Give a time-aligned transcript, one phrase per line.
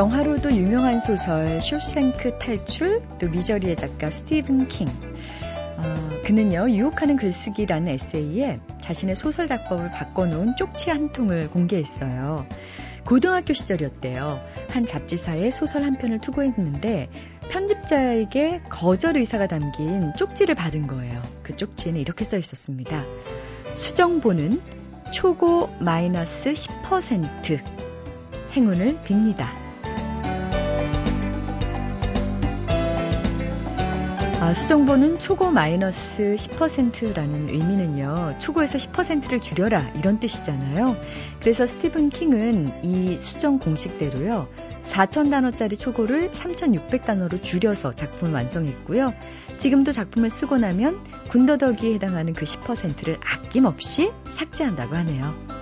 [0.00, 4.86] 영화로도 유명한 소설 쇼생크 탈출, 또 미저리의 작가 스티븐 킹.
[5.76, 5.94] 어,
[6.24, 12.46] 그는요, 유혹하는 글쓰기라는 에세이에 자신의 소설 작법을 바꿔놓은 쪽지 한 통을 공개했어요.
[13.04, 14.40] 고등학교 시절이었대요.
[14.70, 17.10] 한 잡지사에 소설 한 편을 투고했는데
[17.50, 21.20] 편집자에게 거절 의사가 담긴 쪽지를 받은 거예요.
[21.42, 23.04] 그 쪽지에는 이렇게 써 있었습니다.
[23.74, 24.62] 수정보는
[25.12, 27.60] 초고 마이너스 10%
[28.54, 29.69] 행운을 빕니다.
[34.40, 40.96] 아, 수정보는 초고 마이너스 10%라는 의미는요, 초고에서 10%를 줄여라, 이런 뜻이잖아요.
[41.40, 44.48] 그래서 스티븐 킹은 이 수정 공식대로요,
[44.82, 49.12] 4,000단어짜리 초고를 3,600단어로 줄여서 작품을 완성했고요.
[49.58, 55.59] 지금도 작품을 쓰고 나면 군더더기에 해당하는 그 10%를 아낌없이 삭제한다고 하네요.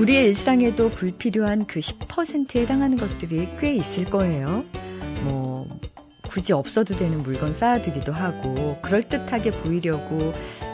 [0.00, 4.64] 우리의 일상에도 불필요한 그 10%에 해당하는 것들이 꽤 있을 거예요.
[5.24, 5.66] 뭐,
[6.22, 10.32] 굳이 없어도 되는 물건 쌓아두기도 하고, 그럴듯하게 보이려고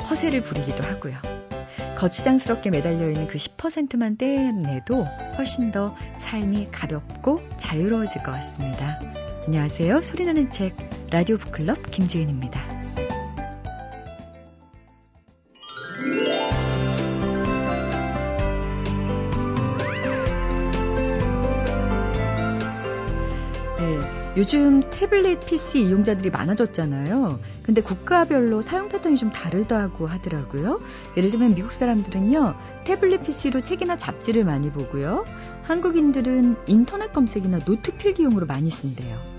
[0.08, 1.16] 허세를 부리기도 하고요.
[1.96, 5.02] 거추장스럽게 매달려 있는 그 10%만 떼내도
[5.36, 9.00] 훨씬 더 삶이 가볍고 자유로워질 것 같습니다.
[9.46, 10.02] 안녕하세요.
[10.02, 10.76] 소리나는 책
[11.10, 12.75] 라디오 북클럽 김지은입니다.
[24.36, 27.40] 요즘 태블릿 PC 이용자들이 많아졌잖아요.
[27.62, 30.78] 근데 국가별로 사용 패턴이 좀 다르다고 하더라고요.
[31.16, 35.24] 예를 들면 미국 사람들은요, 태블릿 PC로 책이나 잡지를 많이 보고요.
[35.62, 39.35] 한국인들은 인터넷 검색이나 노트 필기용으로 많이 쓴대요.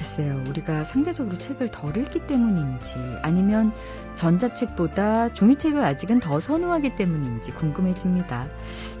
[0.00, 3.70] 글쎄요, 우리가 상대적으로 책을 덜 읽기 때문인지 아니면
[4.14, 8.48] 전자책보다 종이책을 아직은 더 선호하기 때문인지 궁금해집니다.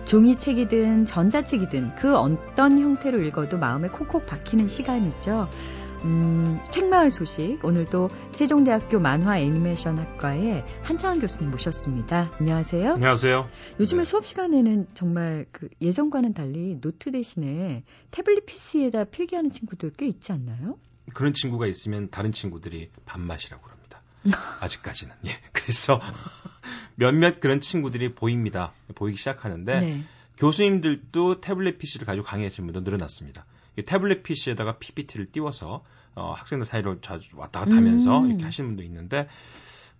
[0.04, 5.48] 종이책이든 전자책이든 그 어떤 형태로 읽어도 마음에 콕콕 박히는 시간이죠.
[6.04, 12.30] 음, 책마을 소식 오늘도 세종대학교 만화 애니메이션 학과의 한창환 교수님 모셨습니다.
[12.38, 12.92] 안녕하세요.
[12.92, 13.48] 안녕하세요.
[13.80, 14.04] 요즘에 네.
[14.04, 20.76] 수업 시간에는 정말 그 예전과는 달리 노트 대신에 태블릿 PC에다 필기하는 친구들 꽤 있지 않나요?
[21.14, 24.02] 그런 친구가 있으면 다른 친구들이 밥맛이라고 그럽니다.
[24.60, 25.14] 아직까지는.
[25.26, 25.30] 예.
[25.52, 26.00] 그래서
[26.94, 28.72] 몇몇 그런 친구들이 보입니다.
[28.94, 30.02] 보이기 시작하는데 네.
[30.36, 33.44] 교수님들도 태블릿 PC를 가지고 강의하시는 분도 늘어났습니다.
[33.86, 35.84] 태블릿 PC에다가 PPT를 띄워서
[36.14, 38.28] 어, 학생들 사이로 자주 왔다 갔다 하면서 음.
[38.28, 39.28] 이렇게 하시는 분도 있는데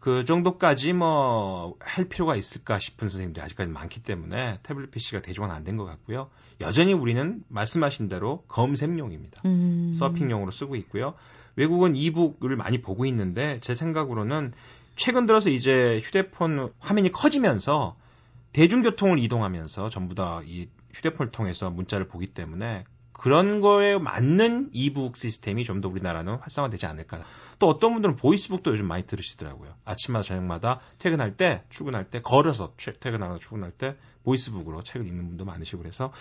[0.00, 5.64] 그 정도까지 뭐 할 필요가 있을까 싶은 선생님들이 아직까지 많기 때문에 태블릿 PC가 대중화는 안
[5.64, 6.30] 된 것 같고요.
[6.60, 9.42] 여전히 우리는 말씀하신 대로 검색용입니다.
[9.44, 9.92] 음.
[9.94, 11.14] 서핑용으로 쓰고 있고요.
[11.56, 14.52] 외국은 이북을 많이 보고 있는데 제 생각으로는
[14.96, 17.96] 최근 들어서 이제 휴대폰 화면이 커지면서
[18.52, 22.84] 대중교통을 이동하면서 전부 다 이 휴대폰을 통해서 문자를 보기 때문에
[23.20, 27.22] 그런 거에 맞는 이북 시스템이 좀 더 우리나라는 활성화되지 않을까.
[27.58, 29.74] 또 어떤 분들은 보이스북도 요즘 많이 들으시더라고요.
[29.84, 35.78] 아침마다 저녁마다 퇴근할 때, 출근할 때, 걸어서 퇴근하거나 출근할 때 보이스북으로 책을 읽는 분도 많으시고
[35.82, 36.12] 그래서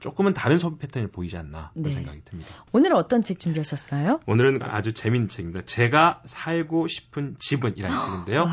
[0.00, 1.92] 조금은 다른 소비 패턴이 보이지 않나 그런 네.
[1.92, 2.50] 생각이 듭니다.
[2.72, 4.20] 오늘은 어떤 책 준비하셨어요?
[4.26, 5.62] 오늘은 아주 재밌는 책입니다.
[5.64, 8.46] 제가 살고 싶은 집은이라는 책인데요.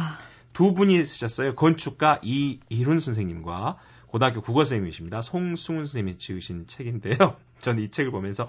[0.54, 1.56] 두 분이 쓰셨어요.
[1.56, 3.78] 건축가 이이룬 선생님과
[4.16, 5.22] 고등학교 국어 선생님이십니다.
[5.22, 7.36] 송승훈 선생님이 지으신 책인데요.
[7.60, 8.48] 저는 이 책을 보면서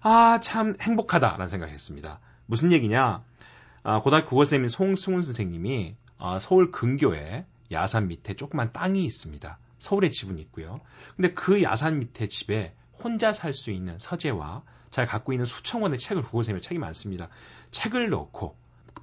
[0.00, 2.20] 아, 참 행복하다라는 생각을 했습니다.
[2.46, 3.24] 무슨 얘기냐?
[3.82, 9.58] 아, 고등학교 국어 선생님 송승훈 선생님이 아, 서울 근교에 야산 밑에 조그만 땅이 있습니다.
[9.80, 10.80] 서울에 집은 있고요.
[11.16, 15.98] 근데 그 야산 밑에 집에 혼자 살 수 있는 서재와 잘 갖고 있는 수천 권의
[15.98, 17.28] 책을 국어 선생님의 책이 많습니다.
[17.72, 18.54] 책을 넣고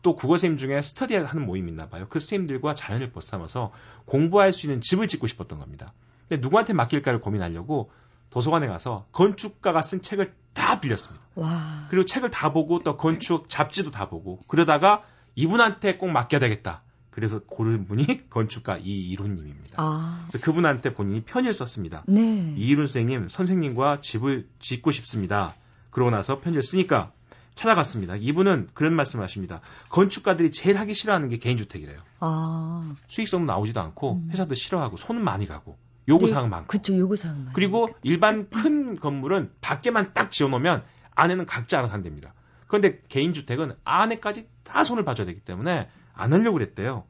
[0.01, 2.07] 또 국어 선생님 중에 스터디 하는 모임이 있나 봐요.
[2.09, 3.71] 그 선생님들과 자연을 벗삼아서
[4.05, 5.93] 공부할 수 있는 집을 짓고 싶었던 겁니다.
[6.27, 7.91] 근데 누구한테 맡길까를 고민하려고
[8.29, 11.23] 도서관에 가서 건축가가 쓴 책을 다 빌렸습니다.
[11.35, 11.87] 와.
[11.89, 15.03] 그리고 책을 다 보고 또 건축 잡지도 다 보고 그러다가
[15.35, 16.83] 이분한테 꼭 맡겨야 되겠다.
[17.09, 19.75] 그래서 고른 분이 건축가 이이룬님입니다.
[19.77, 20.25] 아.
[20.29, 22.03] 그래서 그분한테 본인이 편지를 썼습니다.
[22.07, 22.53] 네.
[22.55, 25.53] 이이룬 선생님, 선생님과 집을 짓고 싶습니다.
[25.89, 27.11] 그러고 나서 편지를 쓰니까
[27.55, 28.15] 찾아갔습니다.
[28.15, 29.61] 이분은 그런 말씀을 하십니다.
[29.89, 31.99] 건축가들이 제일 하기 싫어하는 게 개인주택이래요.
[32.21, 32.95] 아.
[33.07, 34.29] 수익성도 나오지도 않고 음.
[34.31, 36.67] 회사도 싫어하고 손은 많이 가고 요구사항 네, 많고.
[36.67, 36.97] 그렇죠.
[36.97, 40.83] 요구사항 많 그리고 일반 큰 건물은 밖에만 딱 지어놓으면
[41.15, 42.33] 안에는 각자 알아서 한답니다.
[42.67, 47.05] 그런데 개인주택은 안에까지 다 손을 봐줘야 되기 때문에 안 하려고 그랬대요.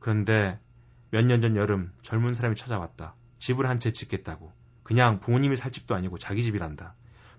[0.00, 0.58] 그런데
[1.10, 3.14] 몇 년 전 여름 젊은 사람이 찾아왔다.
[3.38, 4.52] 집을 한 채 짓겠다고.
[4.82, 6.94] 그냥 부모님이 살 집도 아니고 자기 집이란다.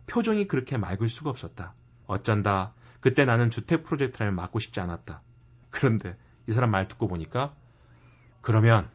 [0.07, 1.73] 표정이 그렇게 맑을 수가 없었다.
[2.07, 2.73] 어쩐다.
[2.99, 5.21] 그때 나는 주택 프로젝트를 맡고 싶지 않았다.
[5.69, 6.15] 그런데
[6.47, 7.53] 이 사람 말 듣고 보니까
[8.41, 8.89] 그러면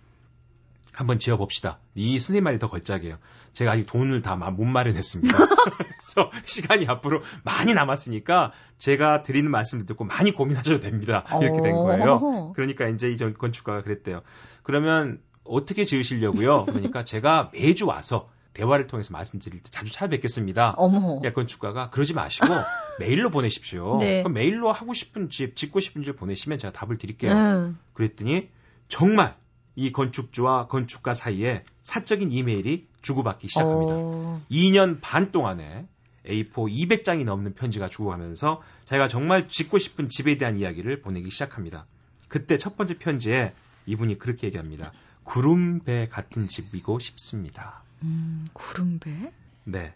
[0.92, 1.78] 한번 지어봅시다.
[1.94, 3.18] 이 선생님 말이 더 걸작이에요.
[3.52, 5.36] 제가 아직 돈을 다 못 마련했습니다.
[5.76, 11.24] 그래서 시간이 앞으로 많이 남았으니까 제가 드리는 말씀을 듣고 많이 고민하셔도 됩니다.
[11.40, 12.52] 이렇게 된 거예요.
[12.54, 14.22] 그러니까 이제 이 건축가가 그랬대요.
[14.62, 16.66] 그러면 어떻게 지으시려고요?
[16.66, 20.74] 그러니까 제가 매주 와서 대화를 통해서 말씀드릴 때 자주 찾아뵙겠습니다.
[20.76, 21.20] 어머.
[21.24, 22.46] 야, 건축가가 그러지 마시고
[22.98, 23.98] 메일로 보내십시오.
[23.98, 24.22] 네.
[24.22, 27.32] 그럼 메일로 하고 싶은 집, 짓고 싶은 집 보내시면 제가 답을 드릴게요.
[27.32, 27.78] 음.
[27.92, 28.48] 그랬더니
[28.88, 29.36] 정말
[29.76, 33.94] 이 건축주와 건축가 사이에 사적인 이메일이 주고받기 시작합니다.
[33.96, 34.42] 어...
[34.50, 35.86] 2년 반 동안에
[36.26, 41.86] A4 200장이 넘는 편지가 주고가면서 자기가 정말 짓고 싶은 집에 대한 이야기를 보내기 시작합니다.
[42.28, 43.54] 그때 첫 번째 편지에
[43.86, 44.92] 이분이 그렇게 얘기합니다.
[45.24, 47.82] 구름배 같은 집이고 싶습니다.
[48.02, 49.32] 음, 구름배?
[49.64, 49.94] 네.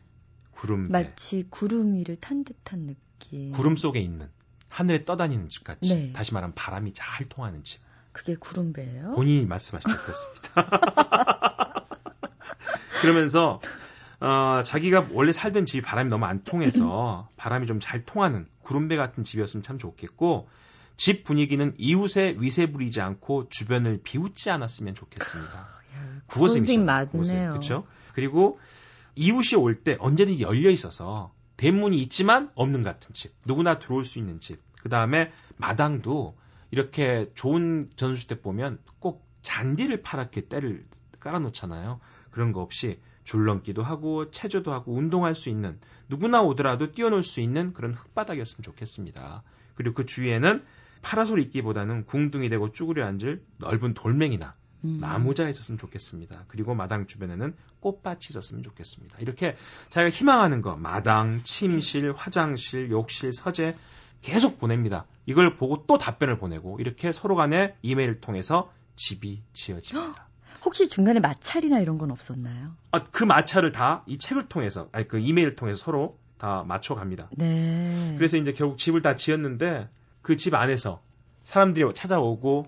[0.53, 0.93] 구름배.
[0.93, 3.53] 마치 구름 위를 탄 듯한 느낌.
[3.53, 4.29] 구름 속에 있는
[4.69, 5.95] 하늘에 떠다니는 집 같이.
[5.95, 6.13] 네.
[6.13, 7.81] 다시 말하면 바람이 잘 통하는 집.
[8.13, 9.13] 그게 구름배예요?
[9.13, 11.85] 본인이 말씀하실 때 그렇습니다.
[13.03, 13.61] 그러면서
[14.21, 19.25] 어, 자기가 원래 살던 집이 바람이 너무 안 통해서 바람이 좀 잘 통하는 구름배 같은
[19.25, 20.49] 집이었으면 참 좋겠고
[20.97, 25.67] 집 분위기는 이웃에 위세 부리지 않고 주변을 비웃지 않았으면 좋겠습니다.
[26.27, 27.51] 국어선생님 맞네요.
[27.51, 27.87] 그렇죠?
[28.15, 28.59] 그리고
[29.17, 34.41] 이웃이 올 때 언제든지 열려 있어서 대문이 있지만 없는 같은 집, 누구나 들어올 수 있는
[34.41, 34.61] 집.
[34.83, 36.37] 그 다음에 마당도
[36.71, 40.85] 이렇게 좋은 전수주택 보면 꼭 잔디를 파랗게 때를
[41.21, 42.01] 깔아놓잖아요.
[42.31, 47.73] 그런 거 없이 줄넘기도 하고 체조도 하고 운동할 수 있는 누구나 오더라도 뛰어놀 수 있는
[47.73, 49.43] 그런 흙바닥이었으면 좋겠습니다.
[49.77, 50.65] 그리고 그 주위에는
[51.05, 54.55] 파라솔 있기보다는 궁둥이 되고 쭈그려 앉을 넓은 돌멩이나
[54.85, 54.99] 음.
[55.01, 56.45] 나무자가 있었으면 좋겠습니다.
[56.49, 59.19] 그리고 마당 주변에는 꽃밭이 있었으면 좋겠습니다.
[59.21, 59.57] 이렇게
[59.91, 63.75] 자기가 희망하는 거 마당, 침실, 화장실, 욕실, 서재
[64.23, 65.07] 계속 보냅니다.
[65.27, 70.29] 이걸 보고 또 답변을 보내고 이렇게 서로 간에 이메일을 통해서 집이 지어집니다.
[70.65, 72.75] 혹시 중간에 마찰이나 이런 건 없었나요?
[72.93, 77.29] 아, 그 마찰을 다 이 책을 통해서, 아니 그 이메일을 통해서 서로 다 맞춰 갑니다.
[77.37, 78.15] 네.
[78.17, 79.89] 그래서 이제 결국 집을 다 지었는데
[80.25, 81.03] 그 집 안에서
[81.45, 82.67] 사람들이 찾아오고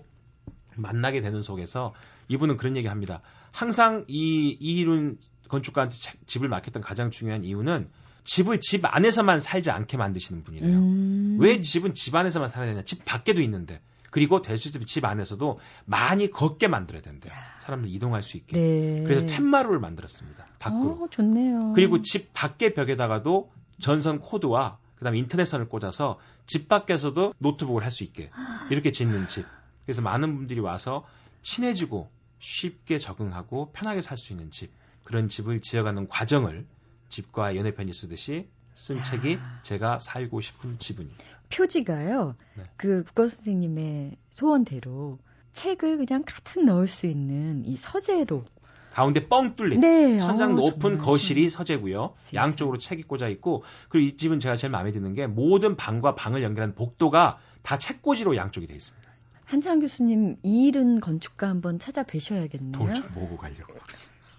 [0.75, 1.93] 만나게 되는 속에서
[2.29, 3.21] 이분은 그런 얘기 합니다.
[3.51, 5.17] 항상 이 이룬
[5.49, 5.95] 건축가한테
[6.27, 7.89] 집을 맡겼던 가장 중요한 이유는
[8.23, 10.77] 집을 집 안에서만 살지 않게 만드시는 분이래요.
[10.77, 11.37] 음.
[11.39, 12.83] 왜 집은 집 안에서만 살아야 되냐?
[12.83, 13.81] 집 밖에도 있는데.
[14.11, 17.33] 그리고 대수집 집 안에서도 많이 걷게 만들어야 된대요.
[17.61, 18.55] 사람들 이동할 수 있게.
[18.57, 19.03] 네.
[19.03, 20.45] 그래서 툇마루를 만들었습니다.
[20.59, 21.01] 밖으로.
[21.01, 21.73] 오, 좋네요.
[21.73, 28.29] 그리고 집 밖의 벽에다가도 전선 코드와 그다음에 인터넷선을 꽂아서 집 밖에서도 노트북을 할 수 있게
[28.69, 29.45] 이렇게 짓는 집.
[29.83, 31.05] 그래서 많은 분들이 와서
[31.41, 32.09] 친해지고
[32.39, 34.71] 쉽게 적응하고 편하게 살 수 있는 집.
[35.05, 36.65] 그런 집을 지어가는 과정을
[37.09, 39.03] 집과 연애편지 쓰듯이 쓴 야.
[39.03, 41.23] 책이 제가 살고 싶은 집은입니다.
[41.49, 42.35] 표지가요.
[42.55, 42.63] 네.
[42.75, 45.17] 그 국어 선생님의 소원대로
[45.53, 48.45] 책을 그냥 가득 넣을 수 있는 이 서재로
[48.97, 50.19] 가운데 뻥 뚫린 네.
[50.19, 52.13] 천장 어, 높은 거실이 서재고요.
[52.15, 52.43] 세상.
[52.45, 56.41] 양쪽으로 책이 꽂아 있고 그리고 이 집은 제가 제일 마음에 드는 게 모든 방과 방을
[56.41, 59.07] 연결한 복도가 다 책꽂이로 양쪽이 되어 있습니다.
[59.45, 62.71] 한창 교수님 이 일은 건축가 한번 찾아뵈셔야겠네요.
[62.71, 63.75] 돈좀 모으고 가려고.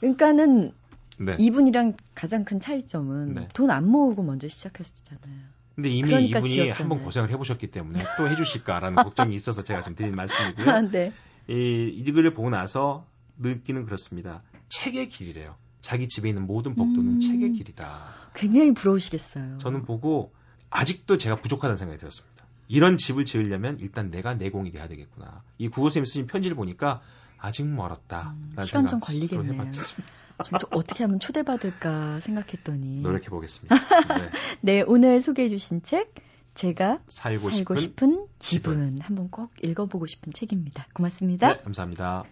[0.00, 0.72] 그러니까는
[1.20, 1.36] 네.
[1.38, 3.48] 이분이랑 가장 큰 차이점은 네.
[3.54, 5.38] 돈안 모으고 먼저 시작했잖아요.
[5.76, 9.94] 근데 이미 그러니까 이분이 한 번 고생을 해보셨기 때문에 또 해주실까라는 걱정이 있어서 제가 좀
[9.94, 10.66] 드린 말씀이고요.
[10.74, 11.12] 아, 네.
[11.48, 13.06] 이, 이 글을 보고 나서
[13.40, 14.42] 느끼는 그렇습니다.
[14.68, 15.56] 책의 길이래요.
[15.80, 18.14] 자기 집에 있는 모든 복도는 음, 책의 길이다.
[18.34, 19.58] 굉장히 부러우시겠어요.
[19.58, 20.32] 저는 보고
[20.70, 22.44] 아직도 제가 부족하다는 생각이 들었습니다.
[22.68, 25.42] 이런 집을 지으려면 일단 내가 내공이 돼야 되겠구나.
[25.56, 27.00] 이 국어쌤이 쓰신 편지를 보니까
[27.38, 28.34] 아직 멀었다.
[28.36, 29.72] 음, 시간 좀 걸리겠네요.
[29.72, 33.74] 좀 어떻게 하면 초대받을까 생각했더니 노력해 보겠습니다.
[33.74, 34.30] 네.
[34.60, 34.84] 네.
[34.86, 36.14] 오늘 소개해 주신 책
[36.54, 40.86] 제가 살고, 살고 싶은, 싶은, 집은, 집은 한번 꼭 읽어보고 싶은 책입니다.
[40.92, 41.48] 고맙습니다.
[41.48, 42.24] 네, 감사합니다.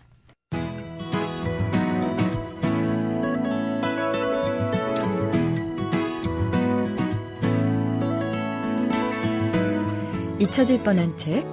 [10.46, 11.44] 잊혀질 뻔한 책,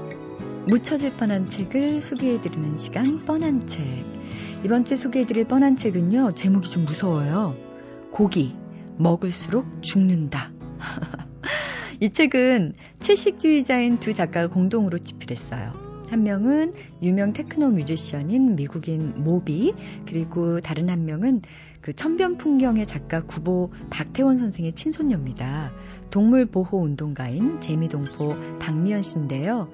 [0.67, 3.81] 묻혀질 뻔한 책을 소개해드리는 시간 뻔한 책.
[4.63, 7.57] 이번 주 소개해드릴 뻔한 책은요, 제목이 좀 무서워요.
[8.11, 8.55] 고기,
[8.97, 10.51] 먹을수록 죽는다.
[12.01, 15.73] 이 책은 채식주의자인 두 작가가 공동으로 집필했어요.
[16.11, 19.73] 한 명은 유명 테크노 뮤지션인 미국인 모비,
[20.05, 21.41] 그리고 다른 한 명은
[21.81, 25.71] 그 천변 풍경의 작가 구보 박태원 선생의 친손녀입니다.
[26.13, 29.71] 동물 보호 운동가인 재미동포 박미연 씨인데요.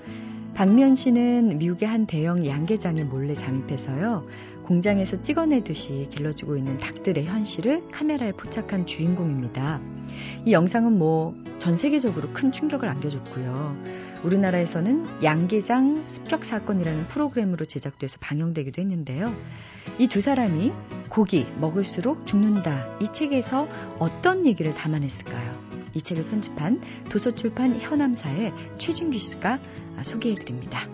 [0.54, 4.26] 박미연 씨는 미국의 한 대형 양계장에 몰래 잠입해서요.
[4.64, 9.82] 공장에서 찍어내듯이 길러지고 있는 닭들의 현실을 카메라에 포착한 주인공입니다.
[10.46, 13.76] 이 영상은 뭐 전 세계적으로 큰 충격을 안겨줬고요.
[14.24, 19.36] 우리나라에서는 양계장 습격 사건이라는 프로그램으로 제작돼서 방영되기도 했는데요.
[20.00, 20.72] 이 두 사람이
[21.10, 23.68] 고기 먹을수록 죽는다 이 책에서
[24.00, 25.69] 어떤 얘기를 담아냈을까요?
[25.94, 29.60] 이 책을 편집한 도서출판 현암사의 최진규 씨가
[30.04, 30.88] 소개해드립니다.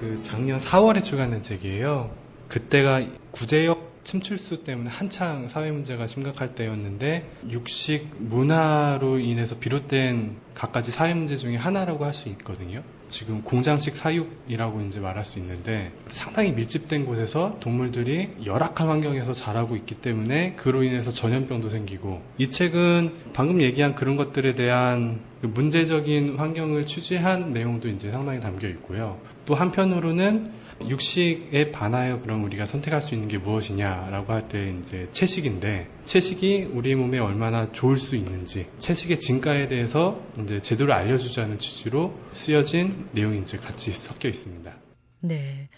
[0.00, 2.10] 그 작년 4월에 출간된 책이에요.
[2.48, 11.14] 그때가 구제역 침출수 때문에 한창 사회 문제가 심각할 때였는데 육식 문화로 인해서 비롯된 갖가지 사회
[11.14, 12.82] 문제 중에 하나라고 할 수 있거든요.
[13.08, 19.96] 지금 공장식 사육이라고 이제 말할 수 있는데 상당히 밀집된 곳에서 동물들이 열악한 환경에서 자라고 있기
[19.96, 26.86] 때문에 그로 인해서 전염병도 생기고 이 책은 방금 얘기한 그런 것들에 대한 그 문제적인 환경을
[26.86, 29.20] 취재한 내용도 이제 상당히 담겨 있고요.
[29.44, 35.88] 또 한편으로는 육식에 반하여 그럼 우리가 선택할 수 있는 게 무엇이냐라고 할 때 이제 채식인데
[36.04, 43.08] 채식이 우리 몸에 얼마나 좋을 수 있는지 채식의 진가에 대해서 이제 제대로 알려주자는 취지로 쓰여진
[43.12, 44.74] 내용이 이제 같이 섞여 있습니다.
[45.20, 45.68] 네.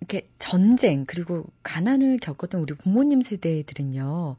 [0.00, 4.36] 이렇게 전쟁 그리고 가난을 겪었던 우리 부모님 세대들은요.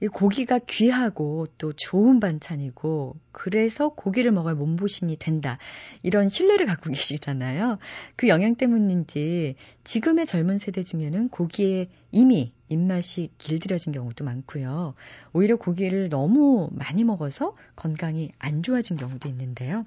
[0.00, 5.58] 이 고기가 귀하고 또 좋은 반찬이고 그래서 고기를 먹어야 몸보신이 된다.
[6.02, 7.78] 이런 신뢰를 갖고 계시잖아요.
[8.16, 14.94] 그 영향 때문인지 지금의 젊은 세대 중에는 고기에 이미 입맛이 길들여진 경우도 많고요.
[15.32, 19.84] 오히려 고기를 너무 많이 먹어서 건강이 안 좋아진 경우도 있는데요.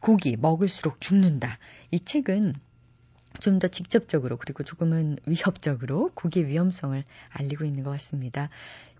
[0.00, 1.58] 고기 먹을수록 죽는다.
[1.90, 2.54] 이 책은
[3.40, 8.48] 좀더 직접적으로 그리고 조금은 위협적으로 고기의 위험성을 알리고 있는 것 같습니다.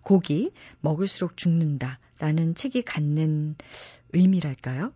[0.08, 0.48] 고기
[0.80, 3.56] 먹을수록 죽는다 라는 책이 갖는
[4.14, 4.90] 의미랄까요?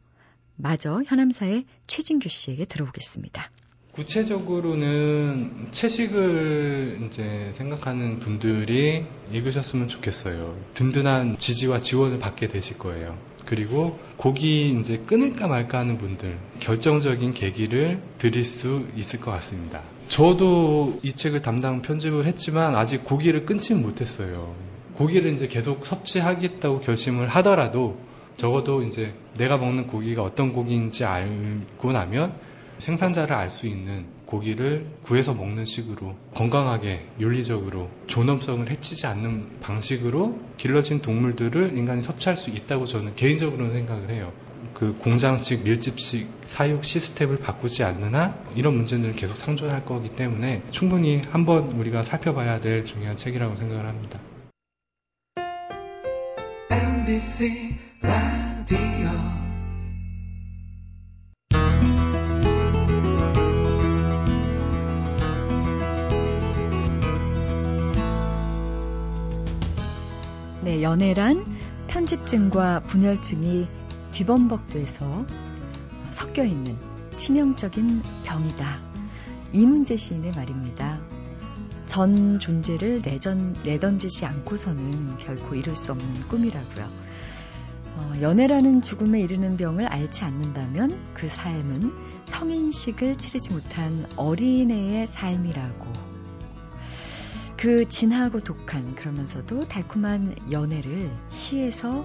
[0.56, 3.50] 마저 현암사의 최진규 씨에게 들어보겠습니다.
[3.92, 10.58] 구체적으로는 채식을 이제 생각하는 분들이 읽으셨으면 좋겠어요.
[10.72, 13.18] 든든한 지지와 지원을 받게 되실 거예요.
[13.44, 19.82] 그리고 고기 이제 끊을까 말까 하는 분들 결정적인 계기를 드릴 수 있을 것 같습니다.
[20.08, 24.71] 저도 이 책을 담당 편집을 했지만 아직 고기를 끊지 못했어요.
[24.94, 27.98] 고기를 이제 계속 섭취하겠다고 결심을 하더라도
[28.36, 32.34] 적어도 이제 내가 먹는 고기가 어떤 고기인지 알고 나면
[32.78, 41.02] 생산자를 알 수 있는 고기를 구해서 먹는 식으로 건강하게 윤리적으로 존엄성을 해치지 않는 방식으로 길러진
[41.02, 44.32] 동물들을 인간이 섭취할 수 있다고 저는 개인적으로는 생각을 해요.
[44.74, 51.20] 그 공장식 밀집식 사육 시스템을 바꾸지 않는 한 이런 문제는 계속 상존할 거기 때문에 충분히
[51.30, 54.18] 한번 우리가 살펴봐야 될 중요한 책이라고 생각을 합니다.
[57.02, 58.78] MBC 라디오
[70.62, 71.44] 네, 연애란
[71.88, 73.66] 편집증과 분열증이
[74.12, 75.26] 뒤범벅돼서
[76.12, 76.76] 섞여 있는
[77.16, 78.78] 치명적인 병이다.
[79.52, 81.00] 이문재 시인의 말입니다.
[81.86, 86.88] 전 존재를 내전, 내던지지 않고서는 결코 이룰 수 없는 꿈이라고요.
[87.96, 91.92] 어, 연애라는 죽음에 이르는 병을 앓지 않는다면 그 삶은
[92.24, 95.92] 성인식을 치르지 못한 어린애의 삶이라고.
[97.56, 102.04] 그 진하고 독한 그러면서도 달콤한 연애를 시에서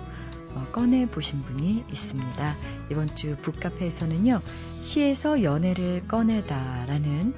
[0.54, 2.56] 어, 꺼내 보신 분이 있습니다.
[2.92, 4.42] 이번 주 북카페에서는요,
[4.82, 7.34] 시에서 연애를 꺼내다라는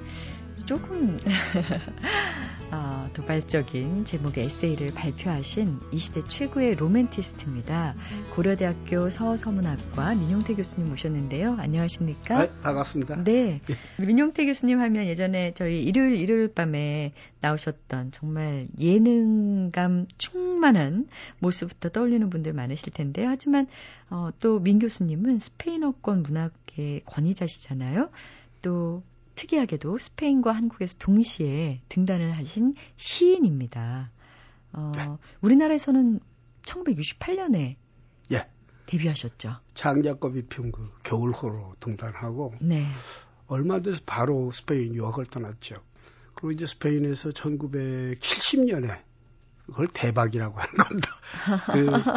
[0.69, 1.17] 조금
[2.71, 7.95] 어, 도발적인 제목의 에세이를 발표하신 이 시대 최고의 로맨티스트입니다.
[8.35, 11.55] 고려대학교 서서문학과 민용태 교수님 모셨는데요.
[11.57, 12.45] 안녕하십니까?
[12.45, 13.23] 네, 반갑습니다.
[13.23, 13.61] 네.
[13.67, 14.05] 예.
[14.05, 21.07] 민용태 교수님 하면 예전에 저희 일요일 일요일 밤에 나오셨던 정말 예능감 충만한
[21.39, 23.27] 모습부터 떠올리는 분들 많으실 텐데요.
[23.29, 23.65] 하지만
[24.11, 28.11] 어, 또 민 교수님은 스페인어권 문학의 권위자시잖아요.
[28.61, 29.01] 또
[29.39, 34.12] 특이하게도 스페인과 한국에서 동시에 등단을 하신 시인입니다.
[34.74, 35.08] 어, 네.
[35.39, 36.19] 우리나라에서는
[36.63, 37.77] 1968년에
[38.34, 38.50] 예.
[38.88, 39.55] 데뷔하셨죠.
[39.74, 42.86] 장작과 비평 그 겨울호로 등단하고 네.
[43.48, 45.81] 얼마 돼서 바로 스페인 유학을 떠났죠.
[46.36, 49.01] 그리고 이제 스페인에서 1970년에
[49.67, 51.10] 그걸 대박이라고 하는 겁니다.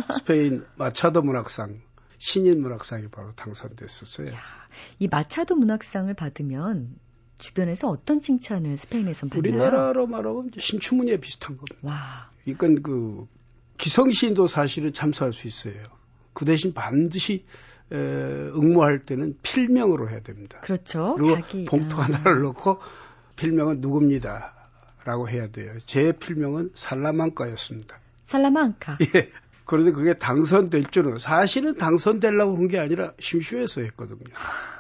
[0.08, 1.82] 그 스페인 마차도 문학상
[2.18, 4.28] 신인 문학상이 바로 당선됐었어요.
[4.28, 4.40] 야,
[5.00, 6.96] 이 마차도 문학상을 받으면
[7.42, 9.40] 주변에서 어떤 칭찬을 스페인에서 받나요?
[9.40, 11.76] 우리나라로 말하면 신춘문예 비슷한 겁니다.
[11.82, 12.30] 와.
[12.46, 13.26] 이건 그
[13.78, 15.74] 기성시인도 사실은 참석할 수 있어요.
[16.32, 17.44] 그 대신 반드시
[17.90, 20.60] 에, 응모할 때는 필명으로 해야 됩니다.
[20.60, 21.16] 그렇죠.
[21.18, 22.04] 그리고 자기, 봉투 아.
[22.04, 22.78] 하나를 넣고
[23.36, 24.54] 필명은 누굽니다.
[25.04, 25.76] 라고 해야 돼요.
[25.84, 27.98] 제 필명은 살라만카였습니다.
[28.22, 28.98] 살라만카.
[29.16, 29.32] 예.
[29.64, 34.18] 그런데 그게 당선될 줄은 사실은 당선되려고 한 게 아니라 심심해서 했거든요.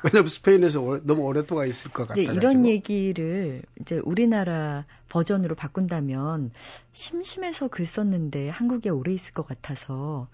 [0.02, 2.32] 왜냐하면 스페인에서 너무 오랫동안 있을 것 같아요.
[2.32, 6.50] 이런 얘기를 이제 우리나라 버전으로 바꾼다면
[6.92, 10.28] 심심해서 글 썼는데 한국에 오래 있을 것 같아서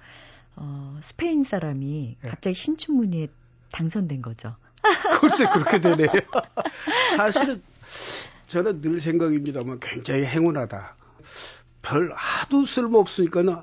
[0.56, 2.28] 어, 스페인 사람이 네.
[2.30, 3.28] 갑자기 신춘문예에
[3.72, 4.56] 당선된 거죠.
[5.20, 6.08] 글쎄 그렇게 되네요.
[7.16, 7.62] 사실은
[8.46, 10.96] 저는 늘 생각입니다만 굉장히 행운하다.
[11.82, 13.56] 별 하도 쓸모없으니까는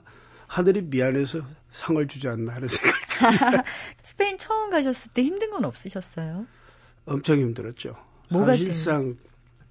[0.47, 3.63] 하늘이 미안해서 상을 주지 않나 하는 생각이 듭니다.
[4.03, 6.45] 스페인 처음 가셨을 때 힘든 건 없으셨어요?
[7.05, 7.95] 엄청 힘들었죠.
[8.29, 9.17] 뭐가 사실상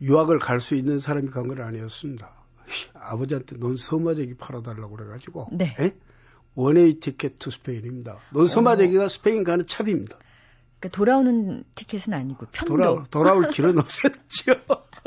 [0.01, 2.31] 유학을 갈 수 있는 사람이 간 건 아니었습니다.
[2.95, 5.77] 아버지한테 논 서마제기 팔아달라고 그래가지고 네.
[5.79, 5.95] 에?
[6.55, 8.19] one way ticket to Spain입니다.
[8.31, 9.09] 논 서마제기가 어.
[9.09, 10.19] 스페인 가는 차비입니다.
[10.79, 12.77] 그러니까 돌아오는 티켓은 아니고 편도.
[12.77, 14.53] 돌아, 돌아올 길은 없었죠.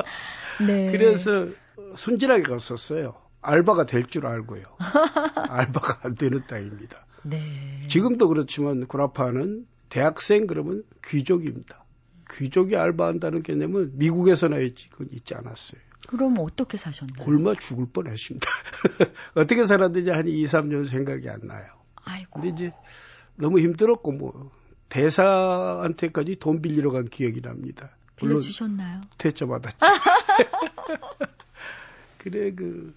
[0.66, 0.92] 네.
[0.92, 1.48] 그래서
[1.96, 3.16] 순진하게 갔었어요.
[3.48, 4.63] 알바가 될 줄 알고요.
[5.36, 7.06] 알바가 안 되는 땅입니다.
[7.24, 7.39] 네.
[7.88, 11.86] 지금도 그렇지만 구라파는 대학생 그러면 귀족입니다.
[12.34, 15.80] 귀족이 알바한다는 개념은 미국에서나 있지, 그건 있지 않았어요.
[16.10, 17.24] 그럼 어떻게 사셨나요?
[17.24, 18.46] 굶어 죽을 뻔 했습니다.
[19.36, 21.66] 어떻게 살았는지 한 2, 3년 생각이 안 나요.
[22.04, 22.42] 아이고.
[22.42, 22.72] 근데 이제
[23.36, 24.51] 너무 힘들었고, 뭐,
[24.89, 27.92] 대사한테까지 돈 빌리러 간 기억이 납니다.
[28.18, 29.01] 빌려주셨나요?
[29.18, 29.77] 퇴짜 받았죠.
[32.20, 32.94] 그래, 그,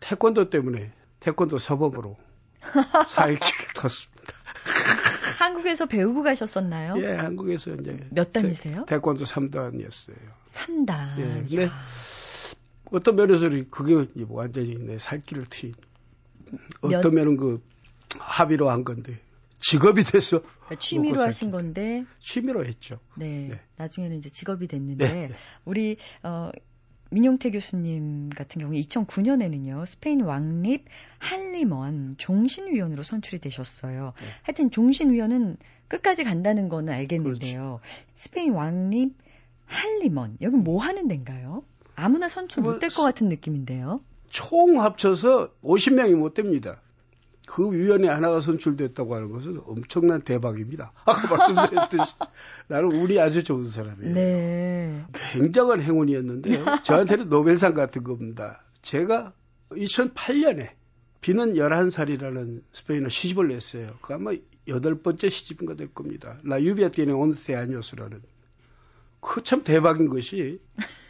[0.00, 2.16] 태권도 때문에 태권도 서범으로
[3.08, 4.34] 살기를 텄습니다.
[5.38, 7.00] 한국에서 배우고 가셨었나요?
[7.02, 8.84] 예, 한국에서 이제 몇 단이세요?
[8.86, 10.16] 태, 권도 3단이었어요.
[10.46, 11.18] 3단.
[11.18, 11.22] 예.
[11.48, 11.72] 근데 야.
[12.90, 15.74] 어떤 면에서 그게 완전히 내 살길을 트인
[16.82, 17.62] 어떤 면은 그
[18.18, 19.20] 합의로 한 건데
[19.60, 22.98] 직업이 돼서 그러니까 취미로 하신 건데 취미로 했죠.
[23.14, 23.60] 네, 네.
[23.76, 25.34] 나중에는 이제 직업이 됐는데 네.
[25.64, 26.50] 우리 어
[27.10, 30.84] 민용태 교수님 같은 경우 2009년에는요, 스페인 왕립
[31.18, 34.12] 한리먼 종신위원으로 선출이 되셨어요.
[34.18, 34.26] 네.
[34.42, 35.56] 하여튼 종신위원은
[35.88, 37.80] 끝까지 간다는 거는 알겠는데요.
[37.82, 38.04] 그렇지.
[38.14, 39.14] 스페인 왕립
[39.66, 41.64] 한리먼, 여기 뭐 하는 데인가요?
[41.94, 44.00] 아무나 선출 못될 것 같은 느낌인데요.
[44.28, 46.80] 총 합쳐서 50명이 못 됩니다.
[47.50, 50.92] 그 위원회 하나가 선출됐다고 하는 것은 엄청난 대박입니다.
[51.04, 52.12] 아까 말씀드렸듯이
[52.68, 54.14] 나는 운이 아주 좋은 사람이에요.
[54.14, 55.04] 네.
[55.32, 56.64] 굉장한 행운이었는데요.
[56.84, 58.62] 저한테는 노벨상 같은 겁니다.
[58.82, 59.32] 제가
[59.70, 60.70] 2008년에
[61.22, 63.94] 비는 11살이라는 스페인어 시집을 냈어요.
[64.00, 64.30] 그 아마
[64.68, 66.38] 여덟 번째 시집인가 될 겁니다.
[66.44, 68.22] 라 유비아 tiene once años라는.
[69.20, 70.60] 그 참 대박인 것이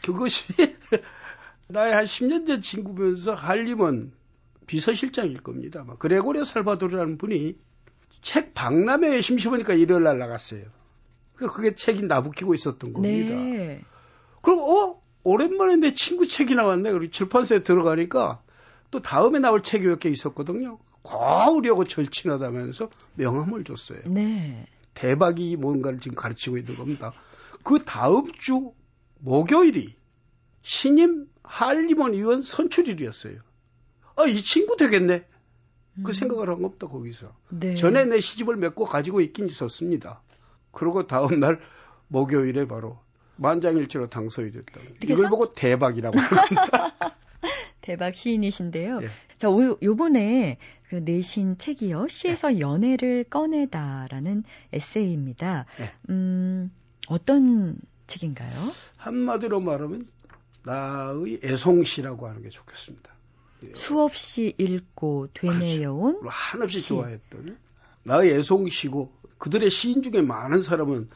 [0.02, 0.54] 그것이
[1.68, 4.12] 나의 한 10년 전 친구면서 할림은
[4.70, 5.84] 비서실장일 겁니다.
[5.98, 7.56] 그레고리오 살바도르라는 분이
[8.22, 10.62] 책 박람회에 심심하니까 일요일 날 나갔어요.
[11.34, 13.34] 그러니까 그게 책이 나부끼고 있었던 겁니다.
[13.34, 13.82] 네.
[14.42, 16.92] 그럼 어 오랜만에 내 친구 책이 나왔네.
[16.92, 18.42] 그리고 출판사에 들어가니까
[18.92, 20.78] 또 다음에 나올 책이 몇 개 있었거든요.
[21.02, 24.02] 과우려고 절친하다면서 명함을 줬어요.
[24.06, 24.66] 네.
[24.94, 27.12] 대박이 뭔가를 지금 가르치고 있는 겁니다.
[27.64, 28.72] 그 다음 주
[29.18, 29.96] 목요일이
[30.62, 33.49] 신임 할리먼 의원 선출일이었어요.
[34.16, 35.24] 아, 이 친구 되겠네.
[36.02, 36.12] 그 음.
[36.12, 37.34] 생각을 한 겁니다, 거기서.
[37.50, 37.74] 네.
[37.74, 40.22] 전에 내 시집을 맺고 가지고 있긴 있었습니다.
[40.72, 41.60] 그리고 다음날
[42.08, 42.98] 목요일에 바로
[43.36, 44.80] 만장일치로 당선이 됐다.
[45.02, 45.30] 이걸 선...
[45.30, 47.16] 보고 대박이라고 합니다.
[47.80, 49.00] 대박 시인이신데요.
[49.02, 49.08] 예.
[49.38, 52.08] 자, 오, 요번에 그 내신 책이요.
[52.08, 52.60] 시에서 예.
[52.60, 55.66] 연애를 꺼내다라는 에세이입니다.
[55.80, 55.92] 예.
[56.10, 56.70] 음,
[57.08, 58.50] 어떤 책인가요?
[58.96, 60.02] 한마디로 말하면
[60.64, 63.10] 나의 애송시라고 하는 게 좋겠습니다.
[63.74, 66.28] 수없이 읽고 되뇌어온 그렇죠.
[66.28, 66.88] 한없이 시.
[66.88, 67.58] 좋아했던
[68.04, 71.08] 나의 애송시고 그들의 시인 중에 많은 사람은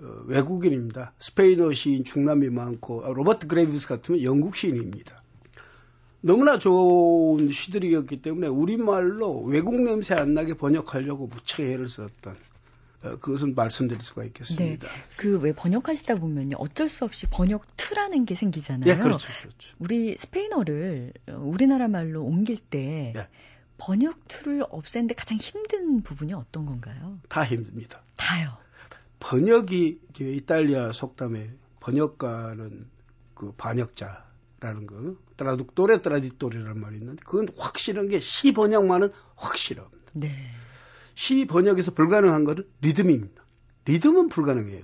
[0.00, 1.12] 어, 외국인입니다.
[1.18, 5.22] 스페인어 시인 중남미 많고 아, 로버트 그레이브스 같으면 영국 시인입니다.
[6.22, 12.49] 너무나 좋은 시들이었기 때문에 우리말로 외국 냄새 안 나게 번역하려고 무척 애를 썼던 어,
[13.00, 14.86] 그것은 말씀드릴 수가 있겠습니다.
[14.86, 14.92] 네.
[15.16, 16.56] 그 왜 번역하시다 보면요.
[16.58, 18.84] 어쩔 수 없이 번역 투라는 게 생기잖아요.
[18.84, 19.26] 네, 그렇죠.
[19.40, 19.74] 그렇죠.
[19.78, 23.28] 우리 스페인어를 우리나라 말로 옮길 때 네.
[23.78, 27.18] 번역 투를 없애는데 가장 힘든 부분이 어떤 건가요?
[27.30, 28.02] 다 힘듭니다.
[28.16, 28.50] 다요.
[29.20, 32.86] 번역이 이탈리아 속담에 번역가는
[33.34, 39.96] 그 반역자라는 거, traduttore traditore라는 말이 있는데 그건 확실한 게 시 번역만은 확실합니다.
[40.12, 40.28] 네.
[41.20, 43.44] 시 번역에서 불가능한 것은 리듬입니다.
[43.84, 44.82] 리듬은 불가능해요.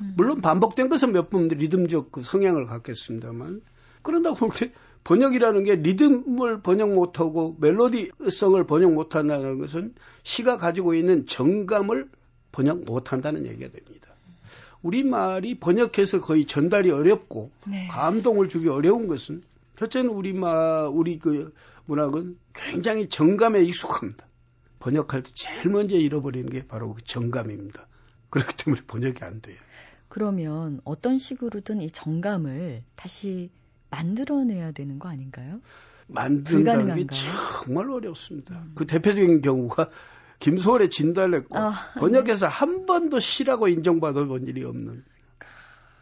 [0.00, 0.14] 음.
[0.16, 3.60] 물론 반복된 것은 몇 번 리듬적 그 성향을 갖겠습니다만
[4.02, 4.72] 그런다고 볼 때
[5.04, 9.94] 번역이라는 게 리듬을 번역 못하고 멜로디성을 번역 못한다는 것은
[10.24, 12.10] 시가 가지고 있는 정감을
[12.50, 14.08] 번역 못한다는 얘기가 됩니다.
[14.82, 17.86] 우리말이 번역해서 거의 전달이 어렵고 네.
[17.92, 19.44] 감동을 주기 어려운 것은
[19.76, 24.26] 첫째는 우리 마 우리 그 문학은 굉장히 정감에 익숙합니다.
[24.86, 27.88] 번역할 때 제일 먼저 잃어버리는 게 바로 그 정감입니다.
[28.30, 29.56] 그렇기 때문에 번역이 안 돼요.
[30.08, 33.50] 그러면 어떤 식으로든 이 정감을 다시
[33.90, 35.60] 만들어내야 되는 거 아닌가요?
[36.06, 37.06] 만든다는 게
[37.64, 38.54] 정말 어렵습니다.
[38.54, 38.72] 음.
[38.76, 39.90] 그 대표적인 경우가
[40.38, 45.02] 김소월의 진달래꽃 아, 번역해서 한 번도 시라고 인정받아 본 일이 없는.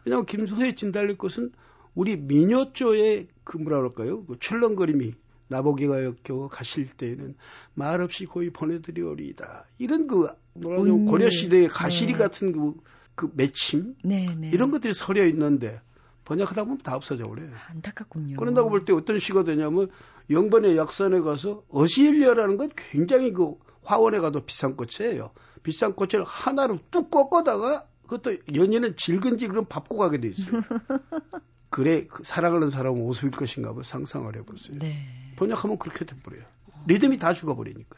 [0.05, 1.53] 왜냐하면 김소월의 진달래꽃은
[1.95, 4.25] 우리 미녀조의 그 뭐라 그럴까요?
[4.25, 5.15] 그 출렁거림이
[5.47, 7.35] 나보기가 역겨 가실 때에는
[7.73, 9.65] 말없이 거의 보내드리오리이다.
[9.77, 12.17] 이런 그 뭐라 그 고려 시대의 가시리 네.
[12.17, 12.73] 같은 그,
[13.15, 14.49] 그 맺힘 네, 네.
[14.53, 15.81] 이런 것들이 서려 있는데
[16.25, 17.51] 번역하다 보면 다 없어져 버려요.
[17.69, 18.37] 안타깝군요.
[18.37, 19.89] 그런다고 볼 때 어떤 시가 되냐면
[20.29, 25.31] 영번의 약산에 가서 어시일리아라는 건 굉장히 그 화원에 가도 비싼 꽃이에요.
[25.61, 30.61] 비싼 꽃을 하나로 뚝 꺾어다가 그것도 연인은 질근질근 밟고 가게 돼 있어요.
[31.75, 34.79] 그래 그 사랑하는 사람은 모습일 것인가 뭐 상상을 해보세요.
[34.79, 34.95] 네.
[35.35, 36.45] 번역하면 그렇게 돼버려요.
[36.87, 37.97] 리듬이 다 죽어버리니까.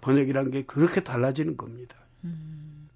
[0.00, 1.98] 번역이란 게 그렇게 달라지는 겁니다.
[2.24, 2.88] 음.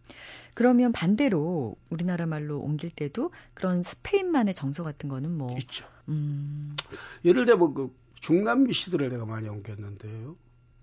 [0.55, 5.85] 그러면 반대로 우리나라 말로 옮길 때도 그런 스페인만의 정서 같은 거는 뭐 있죠.
[6.09, 6.75] 음.
[7.27, 10.37] 예를 들면 그 중남미 시들을 내가 많이 옮겼는데요.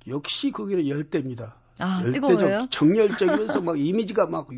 [0.05, 1.55] 역시 거기는 열대입니다.
[1.79, 4.49] 아, 열대적 정열적이면서 막 이미지가 막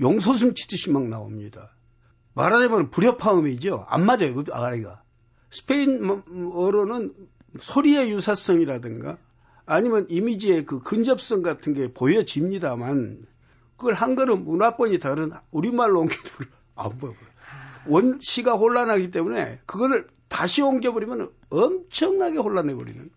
[0.00, 1.72] 용소숨 치듯이 막 나옵니다.
[2.38, 3.84] 말하자면 불협화음이죠.
[3.88, 4.44] 안 맞아요.
[4.52, 5.02] 아가리가.
[5.50, 7.12] 스페인어로는
[7.58, 9.18] 소리의 유사성이라든가
[9.66, 13.26] 아니면 이미지의 그 근접성 같은 게 보여집니다만
[13.76, 16.24] 그걸 한글은 문화권이 다른 우리말로 옮기는
[16.76, 17.16] 안 보여요.
[17.88, 23.10] 원시가 혼란하기 때문에 그거를 다시 옮겨버리면 엄청나게 혼란해버리는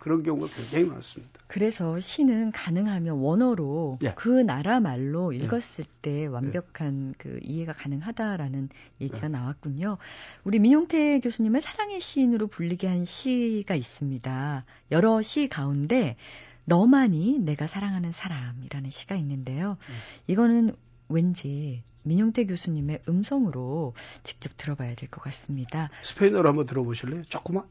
[0.00, 1.40] 그런 경우가 굉장히 많습니다.
[1.46, 4.14] 그래서 시는 가능하면 원어로 예.
[4.16, 5.38] 그 나라 말로 예.
[5.38, 5.90] 읽었을 예.
[6.02, 8.70] 때 완벽한 그 이해가 가능하다라는
[9.02, 9.28] 얘기가 예.
[9.28, 9.98] 나왔군요.
[10.42, 14.64] 우리 민용태 교수님을 사랑의 시인으로 불리게 한 시가 있습니다.
[14.90, 16.16] 여러 시 가운데
[16.64, 19.76] 너만이 내가 사랑하는 사람이라는 시가 있는데요.
[19.88, 19.94] 음.
[20.28, 20.74] 이거는
[21.08, 25.90] 왠지 민용태 교수님의 음성으로 직접 들어봐야 될 것 같습니다.
[26.02, 27.24] 스페인어로 한번 들어보실래요?
[27.24, 27.64] 조금만?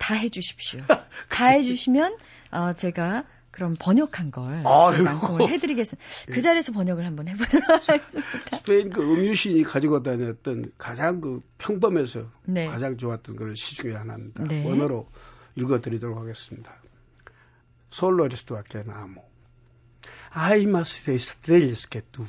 [0.00, 0.80] 다 해주십시오.
[1.28, 2.16] 다 해주시면
[2.50, 5.04] 어, 제가 그럼 번역한 걸 아이고.
[5.04, 6.08] 방송을 해드리겠습니다.
[6.26, 6.40] 그 예.
[6.40, 8.56] 자리에서 번역을 한번 해보도록 하겠습니다.
[8.56, 12.66] 스페인 그 음유신이 가지고 다녔던 가장 그 평범해서 네.
[12.66, 14.44] 가장 좋았던 그런 시 중에 하나입니다.
[14.44, 14.64] 네.
[14.66, 15.08] 원어로
[15.56, 16.74] 읽어드리도록 하겠습니다.
[17.92, 19.28] Solo eres tú aquí en amo.
[20.32, 22.24] Hay más estrellas que tú.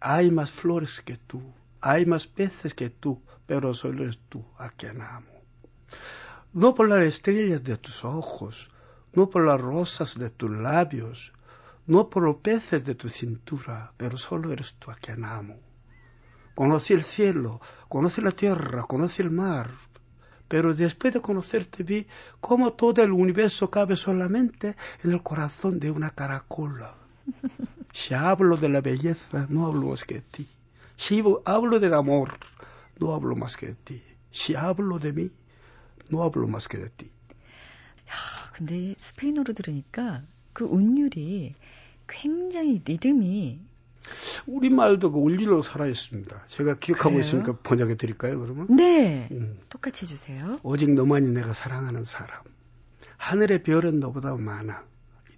[0.00, 1.40] Hay más flores que tú.
[1.80, 3.22] Hay más peces que tú.
[3.46, 5.30] Pero solo eres tú a quien amo.
[6.52, 8.70] No por las estrellas de tus ojos.
[9.12, 11.32] No por las rosas de tus labios.
[11.86, 13.92] No por los peces de tu cintura.
[13.96, 15.60] Pero solo eres tú a quien amo.
[16.56, 17.60] Conocí el cielo.
[17.88, 18.82] Conocí la tierra.
[18.82, 19.70] Conocí el mar.
[20.48, 22.08] Pero después de conocerte vi
[22.40, 26.94] cómo todo el universo cabe solamente en el corazón de una caracola.
[27.92, 30.48] Si hablo de la belleza, no hablo más que de ti.
[30.96, 32.38] Si hablo del amor,
[33.00, 34.02] no hablo más que de ti.
[34.30, 35.30] Si hablo de mí,
[36.10, 37.10] de ti.
[38.08, 38.14] 야,
[38.52, 41.54] 근데 스페인어로 들으니까 그 운율이
[42.08, 43.60] 굉장히 리듬이
[44.46, 46.46] 우리말도 그 원리로 살아있습니다.
[46.46, 47.20] 제가 기억하고 그래요?
[47.20, 48.66] 있으니까 번역해 드릴까요, 그러면?
[48.74, 49.28] 네.
[49.30, 49.60] 음.
[49.68, 50.60] 똑같이 해주세요.
[50.62, 52.42] 오직 너만이 내가 사랑하는 사람.
[53.16, 54.84] 하늘의 별은 너보다 많아.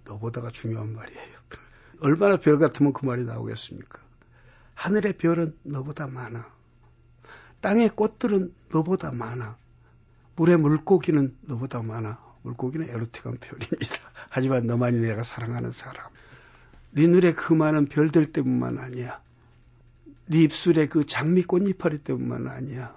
[0.05, 1.33] 너보다가 중요한 말이에요.
[2.01, 4.01] 얼마나 별 같으면 그 말이 나오겠습니까?
[4.73, 6.51] 하늘의 별은 너보다 많아.
[7.61, 9.57] 땅의 꽃들은 너보다 많아.
[10.35, 12.19] 물의 물고기는 너보다 많아.
[12.43, 13.95] 물고기는 에로틱한 표현입니다.
[14.29, 16.07] 하지만 너만이 내가 사랑하는 사람.
[16.91, 19.21] 네 눈에 그 많은 별들 때문만 아니야.
[20.25, 22.95] 네 입술에 그 장미 꽃잎파리 때문만 아니야.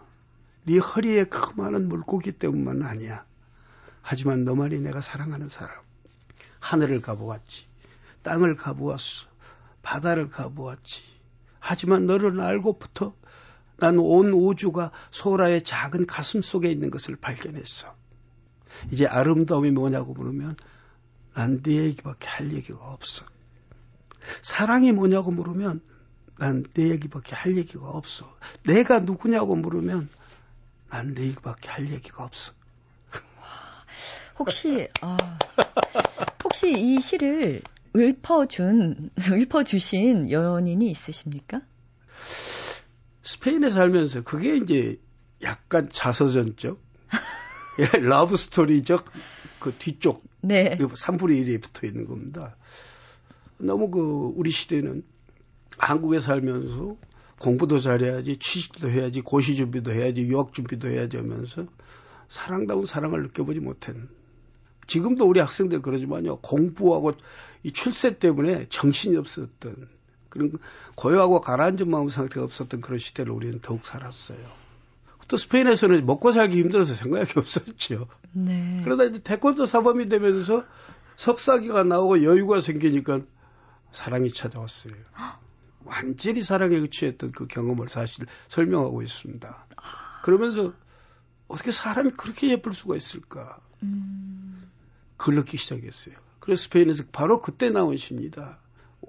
[0.65, 3.25] 네 허리에 그 많은 물고기 때문만 아니야.
[4.03, 5.77] 하지만 너만이 내가 사랑하는 사람.
[6.61, 7.67] 하늘을 가보았지.
[8.23, 9.29] 땅을 가보았어.
[9.83, 11.03] 바다를 가보았지.
[11.61, 13.15] 하지만 너를 알고부터
[13.79, 17.95] 난 온 우주가 소라의 작은 가슴 속에 있는 것을 발견했어.
[18.91, 20.57] 이제 아름다움이 뭐냐고 물으면
[21.35, 23.25] 난 네 얘기밖에 할 얘기가 없어.
[24.43, 25.81] 사랑이 뭐냐고 물으면
[26.39, 28.35] 난 내 얘기밖에 할 얘기가 없어.
[28.65, 30.09] 내가 누구냐고 물으면
[30.91, 32.53] 난 내 얘기밖에 할 얘기가 없어.
[34.39, 35.17] 혹시 어,
[36.45, 37.63] 혹시 이 시를
[37.95, 41.63] 읊어준 읊어주신 연인이 있으십니까?
[43.27, 45.01] 스페인에 살면서 그게 이제
[45.43, 46.81] 약간 자서전적
[47.81, 49.05] 예, 러브 스토리적
[49.59, 50.77] 그 뒤쪽 네.
[50.77, 52.57] 3분의 1이 붙어 있는 겁니다.
[53.59, 55.03] 너무 그 우리 시대는
[55.77, 56.97] 한국에 살면서
[57.41, 61.67] 공부도 잘해야지 취직도 해야지 고시 준비도 해야지 유학 준비도 해야지 하면서
[62.29, 64.09] 사랑다운 사랑을 느껴보지 못한
[64.87, 67.13] 지금도 우리 학생들 그러지만요 공부하고
[67.65, 69.96] 이 출세 때문에 정신이 없었던
[70.37, 70.53] 그런
[70.95, 74.39] 고요하고 가라앉은 마음 상태가 없었던 그런 시대를 우리는 더욱 살았어요.
[75.29, 78.07] 또 스페인에서는 먹고 살기 힘들어서 생각이 없었죠.
[78.33, 78.81] 네.
[78.85, 80.65] 그러다 이제 태권도 사범이 되면서
[81.17, 83.21] 석사기가 나오고 여유가 생기니까
[83.91, 84.95] 사랑이 찾아왔어요.
[85.85, 89.67] 완전히 사랑에 그치했던 그 경험을 사실 설명하고 있습니다.
[90.23, 90.73] 그러면서
[91.49, 93.59] 어떻게 사람이 그렇게 예쁠 수가 있을까?
[93.83, 94.69] 음.
[95.17, 96.17] 그걸 느끼기 시작했어요.
[96.41, 98.59] 그래서 스페인에서 바로 그때 나온 시입니다.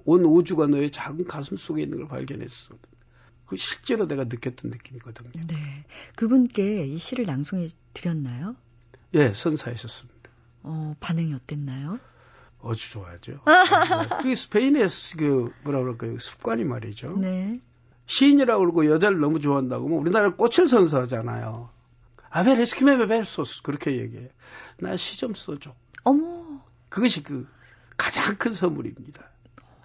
[0.08, 2.74] 온 우주가 너의 작은 가슴 속에 있는 걸 발견했어.
[3.46, 5.30] 그 실제로 내가 느꼈던 느낌이거든요.
[5.46, 5.84] 네.
[6.16, 8.56] 그분께 이 시를 낭송해 드렸나요?
[9.14, 10.30] 예, 선사하셨습니다.
[10.62, 11.98] 어, 반응이 어땠나요?
[12.62, 13.40] 아주 좋아하죠.
[14.22, 14.86] 그 스페인의
[15.18, 16.18] 그 뭐라 그럴까요?
[16.18, 17.16] 습관이 말이죠.
[17.18, 17.60] 네.
[18.06, 21.68] 시인이라고 그러고 여자를 너무 좋아한다고 하면 우리나라 꽃을 선사하잖아요.
[22.30, 24.30] 아벨 에스키메 베소스 그렇게 얘기해.
[24.80, 25.74] 나 시 좀 써줘.
[26.04, 26.62] 어머.
[26.88, 27.46] 그것이 그
[27.98, 29.28] 가장 큰 선물입니다.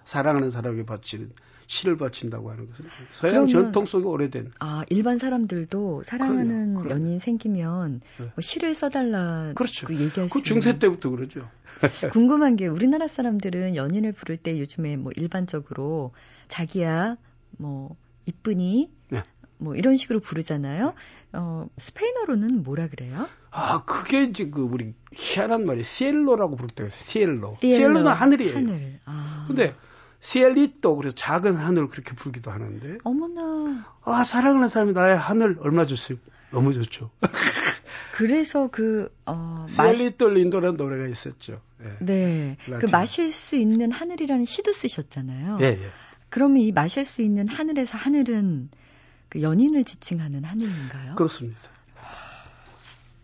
[0.04, 1.32] 사랑하는 사람에게 바치는
[1.66, 4.52] 시를 바친다고 하는 것은 서양 전통 속에 오래된.
[4.60, 8.24] 아 일반 사람들도 사랑하는 그럼요, 연인 생기면 네.
[8.24, 9.52] 뭐 시를 써달라.
[9.54, 9.86] 그렇죠.
[9.86, 11.48] 그 얘기할 그 중세 때부터 그러죠.
[12.12, 16.12] 궁금한 게 우리나라 사람들은 연인을 부를 때 요즘에 뭐 일반적으로
[16.48, 17.16] 자기야
[17.58, 19.22] 뭐 이쁘니 네.
[19.58, 20.94] 뭐 이런 식으로 부르잖아요.
[21.32, 23.28] 어, 스페인어로는 뭐라 그래요?
[23.50, 27.08] 아, 그게 이제 그 우리 희한한 말이 시엘로라고 부를 때가 있어요.
[27.08, 27.56] 시엘로.
[27.60, 28.56] 시엘로는 하늘이에요.
[28.56, 29.00] 하늘.
[29.04, 29.44] 아.
[29.46, 29.74] 근데
[30.24, 32.96] 시엘리또 그래서 작은 하늘 그렇게 부르기도 하는데.
[33.04, 33.94] 어머나.
[34.04, 36.18] 아, 사랑하는 사람이 나의 하늘 얼마 좋어요.
[36.50, 37.10] 너무 좋죠.
[38.16, 41.60] 그래서 그, 어, 시엘리또 린도라는 노래가 있었죠.
[41.78, 41.98] 네.
[42.00, 42.56] 네.
[42.80, 45.58] 그 마실 수 있는 하늘이라는 시도 쓰셨잖아요.
[45.60, 45.90] 예, 예.
[46.30, 48.70] 그러면 이 마실 수 있는 하늘에서 하늘은
[49.28, 51.16] 그 연인을 지칭하는 하늘인가요?
[51.16, 51.58] 그렇습니다.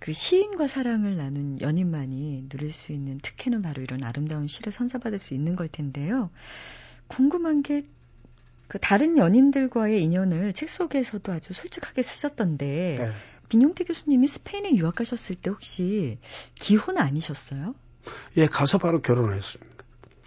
[0.01, 5.33] 그 시인과 사랑을 나눈 연인만이 누릴 수 있는 특혜는 바로 이런 아름다운 시를 선사받을 수
[5.33, 6.31] 있는 걸 텐데요.
[7.11, 7.83] 궁금한 게
[8.71, 13.13] 그 다른 연인들과의 인연을 책 속에서도 아주 솔직하게 쓰셨던데 네.
[13.53, 16.19] 민용태 교수님이 스페인에 유학 가셨을 때 혹시
[16.55, 17.75] 기혼 아니셨어요?
[18.37, 19.85] 예, 가서 바로 결혼했습니다.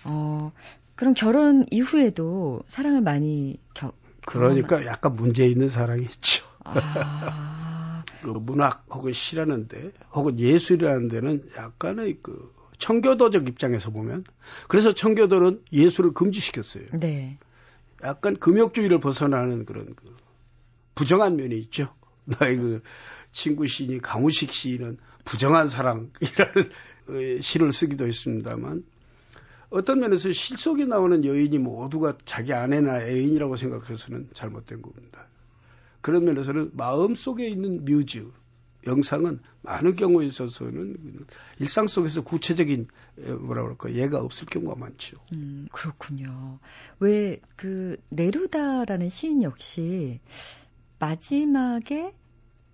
[0.09, 0.51] 어,
[0.95, 3.93] 그럼 결혼 이후에도 사랑을 많이 겨,
[4.25, 6.45] 그러니까 약간 문제 있는 사랑이 있죠.
[6.65, 8.03] 아...
[8.21, 14.25] 그 문학 혹은 시라는 데 혹은 예술이라는 데는 약간의 그 청교도적 입장에서 보면
[14.67, 16.83] 그래서 청교도는 예술을 금지시켰어요.
[16.99, 17.37] 네.
[18.03, 20.13] 약간 금욕주의를 벗어나는 그런 그
[20.93, 21.93] 부정한 면이 있죠.
[22.25, 22.81] 나의 그
[23.31, 26.11] 친구 시인이 강우식 시인은 부정한 사랑이라는
[27.41, 28.83] 시를 쓰기도 했습니다만
[29.69, 35.27] 어떤 면에서 실 속에 나오는 여인이 모두가 자기 아내나 애인이라고 생각해서는 잘못된 겁니다.
[36.01, 38.29] 그런 면에서는 마음 속에 있는 뮤즈,
[38.87, 41.25] 영상은 많은 경우에 있어서는
[41.59, 42.87] 일상 속에서 구체적인
[43.39, 45.17] 뭐라 그럴까 예가 없을 경우가 많죠.
[45.31, 46.59] 음 그렇군요.
[46.99, 50.19] 왜 그 네루다라는 시인 역시
[50.99, 52.13] 마지막에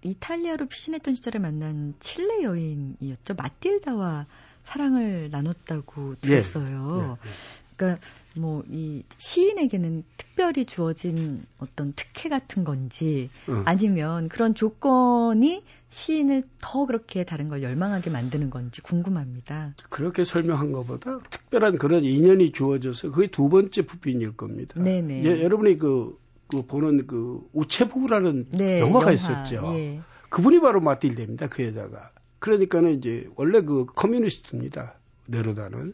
[0.02, 3.36] 이탈리아로 피신했던 시절에 만난 칠레 여인이었죠.
[3.36, 4.26] 마틸다와
[4.64, 6.28] 사랑을 나눴다고 예.
[6.28, 7.18] 들었어요.
[7.26, 7.34] 예, 예, 예.
[7.76, 8.02] 그러니까
[8.36, 13.64] 뭐 이 시인에게는 특별히 주어진 어떤 특혜 같은 건지 어.
[13.66, 19.76] 아니면 그런 조건이 시인을 더 그렇게 다른 걸 열망하게 만드는 건지 궁금합니다.
[19.90, 24.80] 그렇게 설명한 것보다 특별한 그런 인연이 주어져서 그게 두 번째 부빈일 겁니다.
[24.80, 25.24] 네네.
[25.26, 29.74] 예, 여러분이 그, 그 보는 그 우체부라는 네, 영화가 영화, 있었죠.
[29.78, 30.02] 예.
[30.30, 31.48] 그분이 바로 마틸데입니다.
[31.48, 32.12] 그 여자가.
[32.38, 34.96] 그러니까는 이제 원래 그 커뮤니스트입니다.
[35.26, 35.94] 네루다는.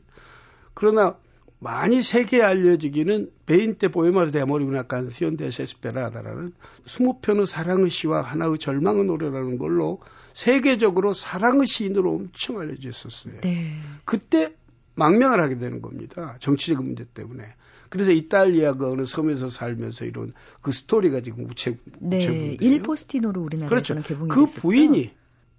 [0.74, 1.18] 그러나
[1.60, 6.54] 많이 세계에 알려지기는 베인 때 포에마스 데모리구나 깐시온 데세스페라다라는
[6.86, 10.02] 20편의 사랑의 시와 하나의 절망의 노래라는 걸로
[10.34, 13.40] 세계적으로 사랑의 시인으로 엄청 알려져 있었어요.
[13.42, 13.72] 네.
[14.04, 14.54] 그때
[14.96, 16.38] 망명을 하게 되는 겁니다.
[16.40, 17.44] 정치적 문제 때문에.
[17.90, 24.08] 그래서 이탈리아가 어느 섬에서 살면서 이런 그 스토리가 지금 우체 네, 일포스티노로 우리나라에서는 그렇죠.
[24.08, 24.62] 개봉이 그 됐었죠?
[24.62, 25.14] 부인이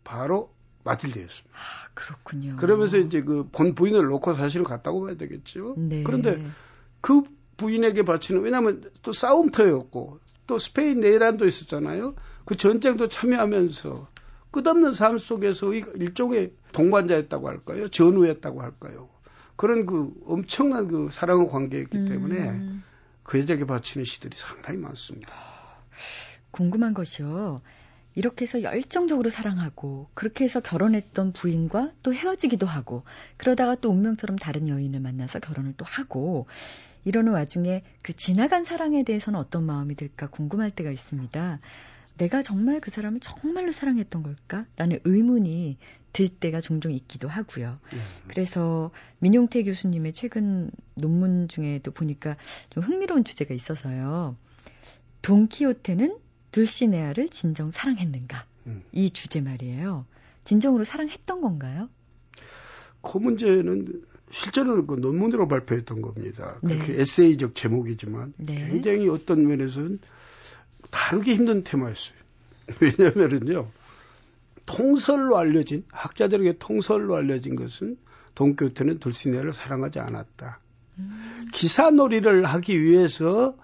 [0.04, 0.50] 바로
[0.86, 1.50] 마틸데였습니다.
[1.56, 2.56] 아, 그렇군요.
[2.56, 5.74] 그러면서 이제 그 본 부인을 놓고 사실을 갔다고 봐야 되겠죠.
[5.76, 6.02] 네.
[6.02, 6.44] 그런데
[7.00, 7.22] 그
[7.56, 12.14] 부인에게 바치는 왜냐하면 또 싸움터였고 또 스페인 네일란도 있었잖아요.
[12.44, 14.08] 그 전쟁도 참여하면서
[14.52, 17.88] 끝없는 삶 속에서 일종의 동반자였다고 할까요?
[17.88, 19.08] 전우였다고 할까요?
[19.56, 22.84] 그런 그 엄청난 그 사랑의 관계였기 때문에 음.
[23.22, 25.32] 그 여자에게 바치는 시들이 상당히 많습니다.
[26.50, 27.60] 궁금한 것이요.
[28.16, 33.04] 이렇게 해서 열정적으로 사랑하고 그렇게 해서 결혼했던 부인과 또 헤어지기도 하고
[33.36, 36.46] 그러다가 또 운명처럼 다른 여인을 만나서 결혼을 또 하고
[37.04, 41.60] 이러는 와중에 그 지나간 사랑에 대해서는 어떤 마음이 들까 궁금할 때가 있습니다.
[42.16, 44.64] 내가 정말 그 사람을 정말로 사랑했던 걸까?
[44.76, 45.76] 라는 의문이
[46.14, 47.78] 들 때가 종종 있기도 하고요.
[47.92, 47.98] 음.
[48.28, 52.38] 그래서 민용태 교수님의 최근 논문 중에도 보니까
[52.70, 54.36] 좀 흥미로운 주제가 있어서요.
[55.20, 56.16] 돈키호테는
[56.52, 58.44] 둘시네아를 진정 사랑했는가?
[58.66, 58.82] 음.
[58.92, 60.06] 이 주제 말이에요.
[60.44, 61.88] 진정으로 사랑했던 건가요?
[63.02, 66.58] 그 문제는 실제로는 그 논문으로 발표했던 겁니다.
[66.62, 66.76] 네.
[66.76, 68.68] 그렇게 에세이적 제목이지만 네.
[68.68, 70.00] 굉장히 어떤 면에서는
[70.90, 72.16] 다루기 힘든 테마였어요.
[72.80, 73.68] 왜냐면은요,
[74.66, 77.96] 통설로 알려진, 학자들에게 통설로 알려진 것은
[78.34, 80.60] 동교태는 돌시네를 사랑하지 않았다.
[80.98, 81.46] 음.
[81.52, 83.56] 기사놀이를 하기 위해서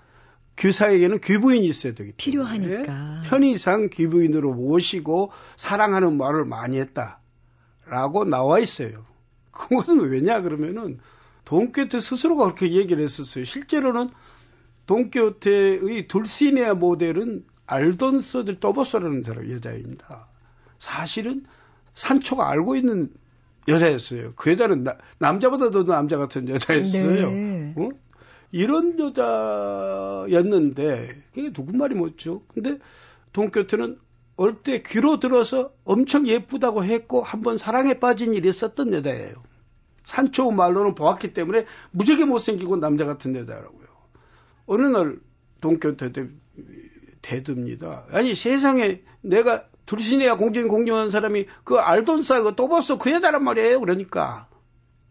[0.56, 9.04] 교사에게는 귀부인이 있어야 되기 때문에 필요하니까 편의상 귀부인으로 모시고 사랑하는 말을 많이 했다라고 나와 있어요.
[9.50, 10.98] 그것은 왜냐 그러면은
[11.44, 13.44] 돈교태 스스로가 그렇게 얘기를 했었어요.
[13.44, 14.10] 실제로는
[14.86, 20.28] 돈교태의 둘시네아 모델은 알돈서들 또보스라는 사람 여자입니다.
[20.78, 21.44] 사실은
[21.94, 23.10] 산초가 알고 있는
[23.68, 24.32] 여자였어요.
[24.34, 27.30] 그 여자는 나, 남자보다 더 남자 같은 여자였어요.
[27.30, 27.74] 네.
[27.76, 27.88] 어?
[28.52, 28.98] 이런
[30.28, 32.42] 여자였는데 그게 누구 말이 못죠.
[32.48, 32.78] 근데
[33.32, 33.98] 동교태는
[34.36, 39.42] 올때 귀로 들어서 엄청 예쁘다고 했고 한 번 사랑에 빠진 일이 있었던 여자예요.
[40.04, 43.86] 산초 말로는 보았기 때문에 무지하게 못생기고 남자 같은 여자라고요.
[44.66, 45.18] 어느 날
[45.60, 46.12] 동교태
[47.22, 48.04] 대듭니다.
[48.10, 53.80] 아니 세상에 내가 둘신이야 공주인 공주한 사람이 그 알돈사 그또 봤어 그 여자란 말이에요.
[53.80, 54.48] 그러니까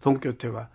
[0.01, 0.69] 동교태가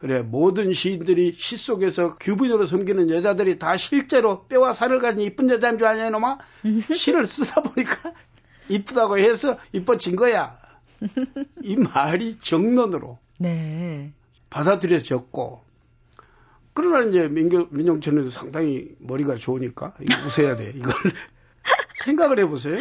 [0.00, 5.76] 그래 모든 시인들이 시 속에서 규분으로 섬기는 여자들이 다 실제로 뼈와 살을 가진 이쁜 여자인
[5.76, 6.38] 줄 아냐 이놈아
[6.96, 8.14] 시를 쓰다 보니까
[8.68, 10.58] 이쁘다고 해서 이뻐진 거야.
[11.62, 14.12] 이 말이 정론으로 네.
[14.48, 15.64] 받아들여졌고
[16.72, 20.72] 그러나 이제 민경, 민영천에도 상당히 머리가 좋으니까 이거 웃어야 돼.
[20.74, 20.92] 이걸
[22.04, 22.78] 생각을 해보세요.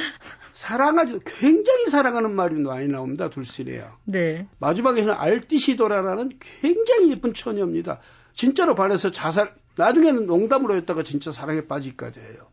[0.59, 3.29] 사랑하지 굉장히 사랑하는 말이 많이 나옵니다.
[3.29, 3.97] 둘시래야.
[4.03, 4.45] 네.
[4.59, 8.01] 마지막에는 알티시도라라는 굉장히 예쁜 처녀입니다.
[8.33, 12.49] 진짜로 반해서 자살 나중에는 농담으로 했다가 진짜 사랑에 빠지기까지 해요.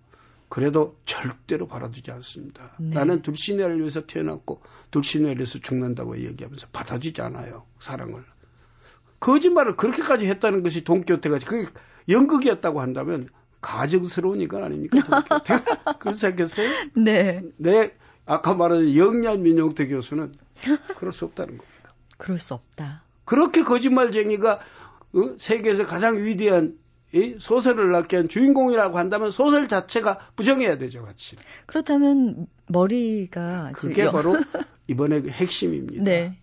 [0.49, 2.77] 그래도 절대로 받아주지 않습니다.
[2.79, 2.95] 네.
[2.95, 7.67] 나는 둘시네를 위해서 태어났고 둘시네를 위해서 죽는다고 얘기하면서 받아주지 않아요.
[7.81, 8.23] 사랑을.
[9.19, 11.69] 거짓말을 그렇게까지 했다는 것이 동교태가 그게
[12.09, 13.31] 연극이었다고 한다면
[13.67, 14.99] 가정스러운 인간 아닙니까?
[15.99, 16.71] 그렇지 않겠어요?
[16.95, 17.43] 네.
[17.57, 17.93] 네.
[18.25, 20.33] 아까 말한 영년 민용태 교수는
[20.97, 21.95] 그럴 수 없다는 겁니다.
[22.17, 23.03] 그럴 수 없다.
[23.25, 25.35] 그렇게 거짓말쟁이가 어?
[25.39, 26.79] 세계에서 가장 위대한
[27.13, 31.37] 이 소설을 낳게 한 주인공이라고 한다면 소설 자체가 부정해야 되죠, 같이.
[31.67, 34.37] 그렇다면 머리가 그게 바로
[34.87, 36.05] 이번에 그 핵심입니다.
[36.05, 36.39] 네.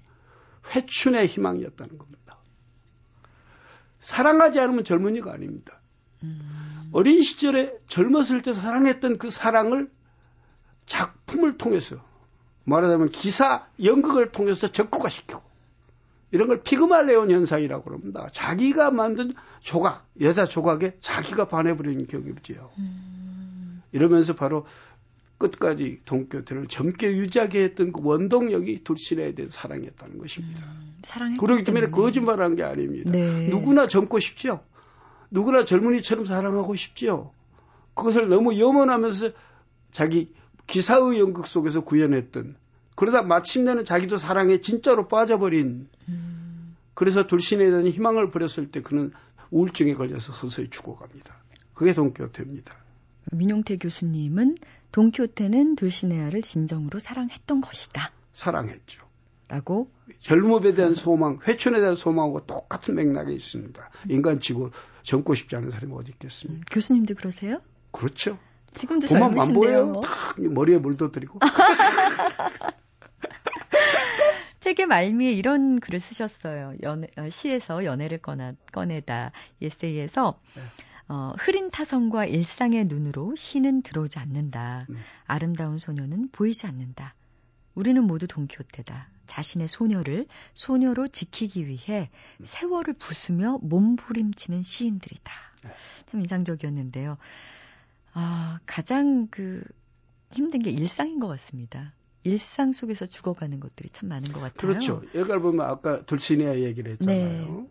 [0.75, 2.37] 회춘의 희망이었다는 겁니다.
[3.99, 5.82] 사랑하지 않으면 젊은이가 아닙니다.
[6.23, 6.89] 음.
[6.91, 9.89] 어린 시절에 젊었을 때 사랑했던 그 사랑을
[10.85, 11.97] 작품을 통해서
[12.65, 15.41] 말하자면 기사 연극을 통해서 적극화시키고
[16.31, 18.27] 이런 걸 피그말레온 현상이라고 그럽니다.
[18.31, 22.71] 자기가 만든 조각, 여자 조각에 자기가 반해버리는 격이지요.
[22.79, 23.83] 음.
[23.91, 24.65] 이러면서 바로
[25.37, 30.61] 끝까지 동교태를 젊게 유지하게 했던 그 원동력이 둘신에 대한 사랑이었다는 것입니다.
[30.65, 33.11] 음, 그렇기 때문에 거짓말한 게 아닙니다.
[33.11, 33.47] 네.
[33.49, 34.61] 누구나 젊고 싶지요.
[35.33, 37.31] 누구나 젊은이처럼 사랑하고 싶지요.
[37.95, 39.31] 그것을 너무 염원하면서
[39.91, 40.31] 자기
[40.67, 42.55] 기사의 연극 속에서 구현했던
[42.95, 46.75] 그러다 마침내는 자기도 사랑에 진짜로 빠져버린 음.
[46.93, 49.11] 그래서 둘신에 대한 희망을 버렸을 때 그는
[49.49, 51.35] 우울증에 걸려서 서서히 죽어갑니다.
[51.73, 52.75] 그게 동교태입니다.
[53.31, 54.57] 민용태 교수님은
[54.91, 58.11] 동키호테는 돌시네아를 진정으로 사랑했던 것이다.
[58.33, 59.02] 사랑했죠.
[59.53, 63.87] 라고 젊음에 대한 소망, 회춘에 대한 소망하고 똑같은 맥락에 있습니다.
[64.09, 64.71] 인간 치고
[65.03, 66.59] 젊고 싶지 않은 사람이 어디 있겠습니까?
[66.59, 67.61] 음, 교수님도 그러세요?
[67.91, 68.39] 그렇죠.
[68.73, 69.85] 지금도 보면 안 보여요?
[69.91, 70.01] 뭐.
[70.01, 71.37] 탁 머리에 물도 드리고.
[74.59, 76.73] 책의 말미에 이런 글을 쓰셨어요.
[76.81, 80.63] 연애, 어, 시에서 연애를 꺼내, 꺼내다 에세이에서 네.
[81.09, 84.87] 어, 흐린 타성과 일상의 눈으로 시는 들어오지 않는다.
[84.89, 84.97] 음.
[85.27, 87.13] 아름다운 소녀는 보이지 않는다.
[87.75, 89.09] 우리는 모두 동키호테다.
[89.25, 92.09] 자신의 소녀를 소녀로 지키기 위해
[92.43, 95.31] 세월을 부수며 몸부림치는 시인들이다.
[95.63, 95.71] 네.
[96.05, 97.17] 참 인상적이었는데요.
[98.13, 99.63] 아, 가장 그
[100.31, 101.93] 힘든 게 일상인 것 같습니다.
[102.23, 104.55] 일상 속에서 죽어가는 것들이 참 많은 것 같아요.
[104.55, 105.01] 그렇죠.
[105.13, 107.45] 여기를 보면 아까 돌시니아 얘기를 했잖아요.
[107.45, 107.67] 네.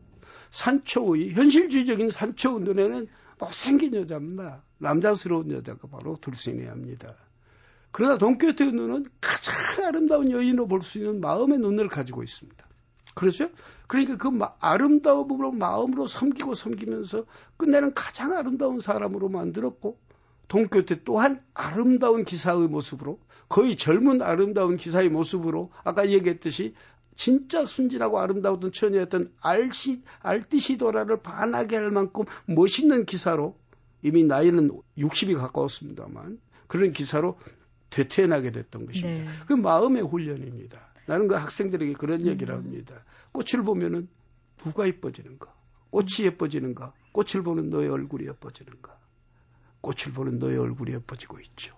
[0.51, 3.09] 산초의 현실주의적인 산초 눈에는
[3.39, 4.63] 못생긴 여자입니다.
[4.79, 7.15] 남자스러운 여자가 바로 둘시니아입니다.
[7.93, 12.67] 그러나 돈키호테의 눈은 가장 아름다운 여인으로 볼 수 있는 마음의 눈을 가지고 있습니다.
[13.15, 13.51] 그렇죠?
[13.87, 14.31] 그러니까 그
[14.61, 17.27] 아름다움으로 마음으로 섬기고 섬기면서
[17.59, 19.99] 끝내는 가장 아름다운 사람으로 만들었고
[20.49, 23.19] 동교태 또한 아름다운 기사의 모습으로
[23.49, 26.75] 거의 젊은 아름다운 기사의 모습으로 아까 얘기했듯이
[27.15, 33.57] 진짜 순진하고 아름다웠던 처녀였던 알시, 알티시도라를 반하게 할 만큼 멋있는 기사로
[34.03, 37.37] 이미 나이는 60이 가까웠습니다만 그런 기사로
[37.93, 39.25] 되태어나게 됐던 것입니다.
[39.25, 39.29] 네.
[39.47, 40.81] 그 마음의 훈련입니다.
[41.07, 42.61] 나는 그 학생들에게 그런 얘기를 음.
[42.61, 43.05] 합니다.
[43.33, 44.09] 꽃을 보면은
[44.57, 45.53] 누가 예뻐지는가?
[45.91, 46.95] 꽃이 예뻐지는가?
[47.13, 48.99] 꽃을 보는 너의 얼굴이 예뻐지는가?
[49.83, 51.77] 꽃을 보는 너의 얼굴이 예뻐지고 있죠.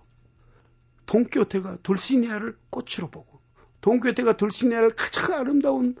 [1.05, 3.41] 동교태가 돌시니아를 꽃으로 보고
[3.81, 5.95] 동교태가 돌시니아를 가장 아름다운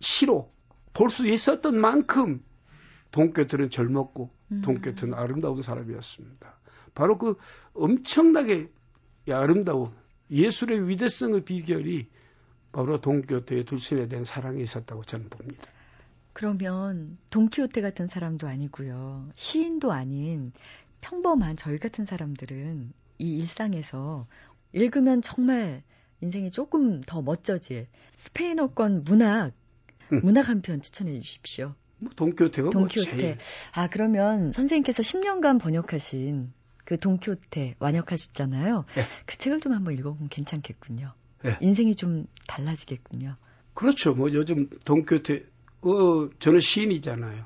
[0.00, 0.52] 시로
[0.92, 2.44] 볼 수 있었던 만큼
[3.10, 4.60] 동교태는 젊었고 음.
[4.62, 6.54] 동교태는 아름다운 사람이었습니다.
[6.94, 7.36] 바로 그
[7.72, 8.70] 엄청나게
[9.32, 9.90] 아름다운
[10.30, 12.06] 예술의 위대성의 비결이
[12.72, 15.62] 바로 동교태의 돌신에 대한 사랑이 있었다고 저는 봅니다.
[16.32, 19.28] 그러면 동키호테 같은 사람도 아니고요.
[19.34, 20.52] 시인도 아닌
[21.00, 24.26] 평범한 저희 같은 사람들은 이 일상에서
[24.72, 25.82] 읽으면 정말
[26.20, 29.52] 인생이 조금 더 멋져질 스페인어권 문학
[30.12, 30.20] 음.
[30.24, 31.74] 문학 한 편 추천해 주십시오.
[31.98, 33.10] 뭐 동키호테가 동키호테.
[33.10, 33.38] 뭐 제일...
[33.72, 36.52] 아 그러면 선생님께서 10년간 번역하신
[36.84, 38.84] 그 동키호테 완역하셨잖아요.
[38.94, 39.02] 네.
[39.26, 41.12] 그 책을 좀 한번 읽어보면 괜찮겠군요.
[41.42, 41.56] 네.
[41.60, 43.36] 인생이 좀 달라지겠군요.
[43.74, 44.14] 그렇죠.
[44.14, 45.44] 뭐 요즘 동키호테
[45.82, 47.44] 어 저는 시인이잖아요.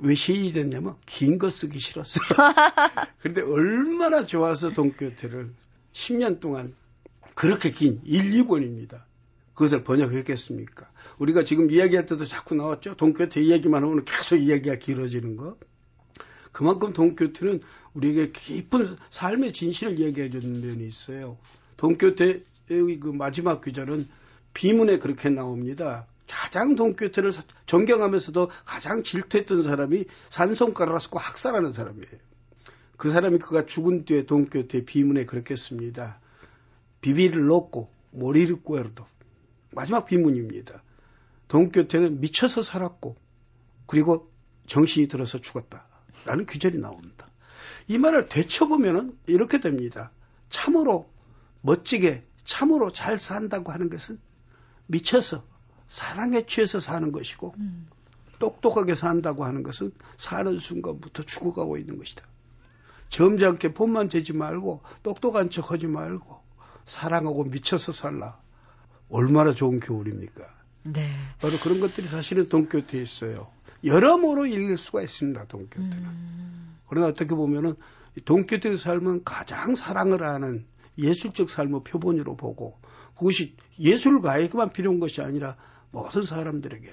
[0.00, 2.22] 왜 시인이 됐냐면 긴 거 쓰기 싫었어요.
[3.20, 5.52] 그런데 얼마나 좋아서 동키호테를
[5.92, 6.72] 10년 동안
[7.34, 9.02] 그렇게 긴 1, 2권입니다.
[9.54, 10.88] 그것을 번역했겠습니까?
[11.18, 12.94] 우리가 지금 이야기할 때도 자꾸 나왔죠.
[12.94, 15.56] 동키호테 이야기만 하면 계속 이야기가 길어지는 거.
[16.52, 17.60] 그만큼 동키호테는
[17.94, 21.36] 우리에게 깊은 삶의 진실을 얘기해 주는 면이 있어요.
[21.76, 24.08] 동키호테의 그 마지막 귀절은
[24.54, 26.06] 비문에 그렇게 나옵니다.
[26.28, 27.30] 가장 동교태를
[27.66, 32.18] 존경하면서도 가장 질투했던 사람이 산송가를 쓰고 학살하는 사람이에요.
[32.96, 36.20] 그 사람이 그가 죽은 뒤에 동교태 비문에 그렇게 씁니다.
[37.00, 39.06] 비비를 놓고 머리를 꾸에도
[39.70, 40.82] 마지막 비문입니다.
[41.48, 43.16] 동교태는 미쳐서 살았고
[43.86, 44.30] 그리고
[44.66, 45.87] 정신이 들어서 죽었다.
[46.24, 47.28] 라는 규절이 나옵니다.
[47.86, 50.10] 이 말을 되쳐보면 이렇게 됩니다.
[50.50, 51.10] 참으로
[51.62, 54.18] 멋지게 참으로 잘 산다고 하는 것은
[54.86, 55.44] 미쳐서
[55.86, 57.86] 사랑에 취해서 사는 것이고 음.
[58.38, 62.26] 똑똑하게 산다고 하는 것은 사는 순간부터 죽어가고 있는 것이다.
[63.08, 66.40] 점잖게 본만 재지 말고 똑똑한 척 하지 말고
[66.84, 68.38] 사랑하고 미쳐서 살라.
[69.10, 70.46] 얼마나 좋은 교훈입니까?
[70.84, 71.10] 네.
[71.40, 73.50] 바로 그런 것들이 사실은 동교태에 있어요.
[73.84, 75.92] 여러모로 읽을 수가 있습니다, 동교태는.
[75.92, 76.78] 음.
[76.88, 77.74] 그러나 어떻게 보면은
[78.24, 80.66] 동교태의 삶은 가장 사랑을 하는
[80.98, 82.78] 예술적 삶의 표본으로 보고
[83.16, 85.56] 그것이 예술가에게만 필요한 것이 아니라
[85.90, 86.92] 모든 사람들에게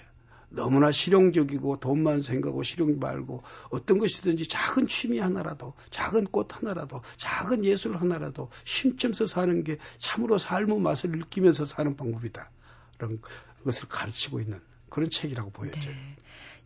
[0.49, 7.65] 너무나 실용적이고 돈만 생각하고 실용 말고 어떤 것이든지 작은 취미 하나라도 작은 꽃 하나라도 작은
[7.65, 12.49] 예술 하나라도 심점서 사는 게 참으로 삶의 맛을 느끼면서 사는 방법이다.
[12.97, 13.19] 그런
[13.63, 15.93] 것을 가르치고 있는 그런 책이라고 보여져요.
[15.93, 16.15] 네.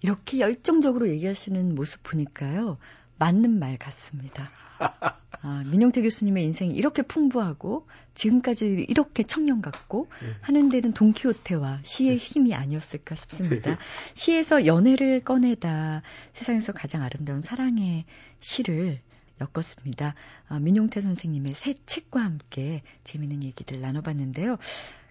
[0.01, 2.77] 이렇게 열정적으로 얘기하시는 모습 보니까요.
[3.17, 4.49] 맞는 말 같습니다.
[5.41, 10.35] 아, 민용태 교수님의 인생이 이렇게 풍부하고 지금까지 이렇게 청년 같고 네.
[10.41, 12.17] 하는 데는 동키호테와 시의 네.
[12.17, 13.71] 힘이 아니었을까 싶습니다.
[13.71, 13.77] 네.
[14.13, 16.01] 시에서 연애를 꺼내다
[16.33, 18.05] 세상에서 가장 아름다운 사랑의
[18.39, 18.99] 시를
[19.39, 20.15] 엮었습니다.
[20.47, 24.57] 아, 민용태 선생님의 새 책과 함께 재미있는 얘기들 나눠봤는데요.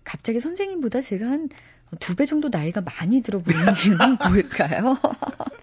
[0.05, 1.49] 갑자기 선생님보다 제가 한
[2.01, 4.99] 두 배 정도 나이가 많이 들어 보이는 이유는 뭘까요?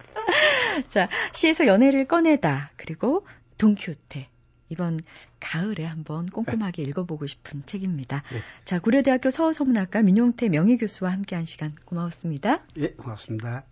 [0.90, 3.26] 자, 시에서 연애를 꺼내다, 그리고
[3.58, 4.28] 동키호테.
[4.68, 4.98] 이번
[5.38, 6.88] 가을에 한번 꼼꼼하게 네.
[6.88, 8.24] 읽어보고 싶은 책입니다.
[8.32, 8.38] 네.
[8.64, 12.64] 자, 고려대학교 서서문학과 민용태 명예교수와 함께한 시간 고마웠습니다.
[12.78, 13.64] 예, 고맙습니다.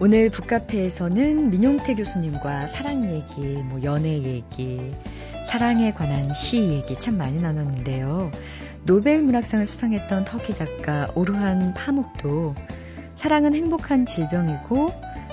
[0.00, 4.92] 오늘 북카페에서는 민용태 교수님과 사랑 얘기, 뭐 연애 얘기,
[5.54, 8.32] 사랑에 관한 시 얘기 참 많이 나눴는데요.
[8.82, 12.56] 노벨 문학상을 수상했던 터키 작가 오르한 파묵도
[13.14, 14.88] 사랑은 행복한 질병이고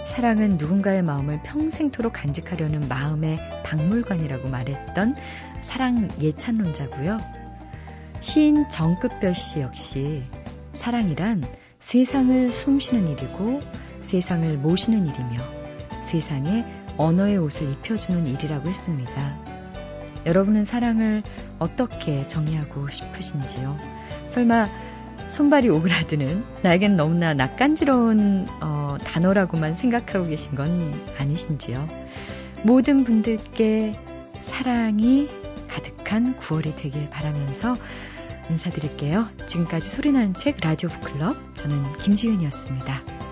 [0.06, 5.16] 사랑은 누군가의 마음을 평생토록 간직하려는 마음의 박물관이라고 말했던
[5.62, 7.18] 사랑 예찬론자고요.
[8.20, 10.22] 시인 정급별 씨 역시
[10.74, 11.44] 사랑이란
[11.80, 13.60] 세상을 숨쉬는 일이고
[14.02, 15.40] 세상을 모시는 일이며
[16.04, 16.64] 세상에
[16.98, 19.41] 언어의 옷을 입혀주는 일이라고 했습니다.
[20.26, 21.24] 여러분은 사랑을
[21.60, 23.78] 어떻게 정의하고 싶으신지요?
[24.28, 24.68] 설마
[25.30, 31.88] 손발이 오그라드는 나에겐 너무나 낯간지러운 어, 단어라고만 생각하고 계신 건 아니신지요?
[32.64, 33.98] 모든 분들께
[34.42, 35.30] 사랑이
[35.70, 37.76] 가득한 9월이 되길 바라면서
[38.50, 39.30] 인사드릴게요.
[39.48, 43.31] 지금까지 소리나는 책 라디오 북클럽 저는 김지윤이었습니다.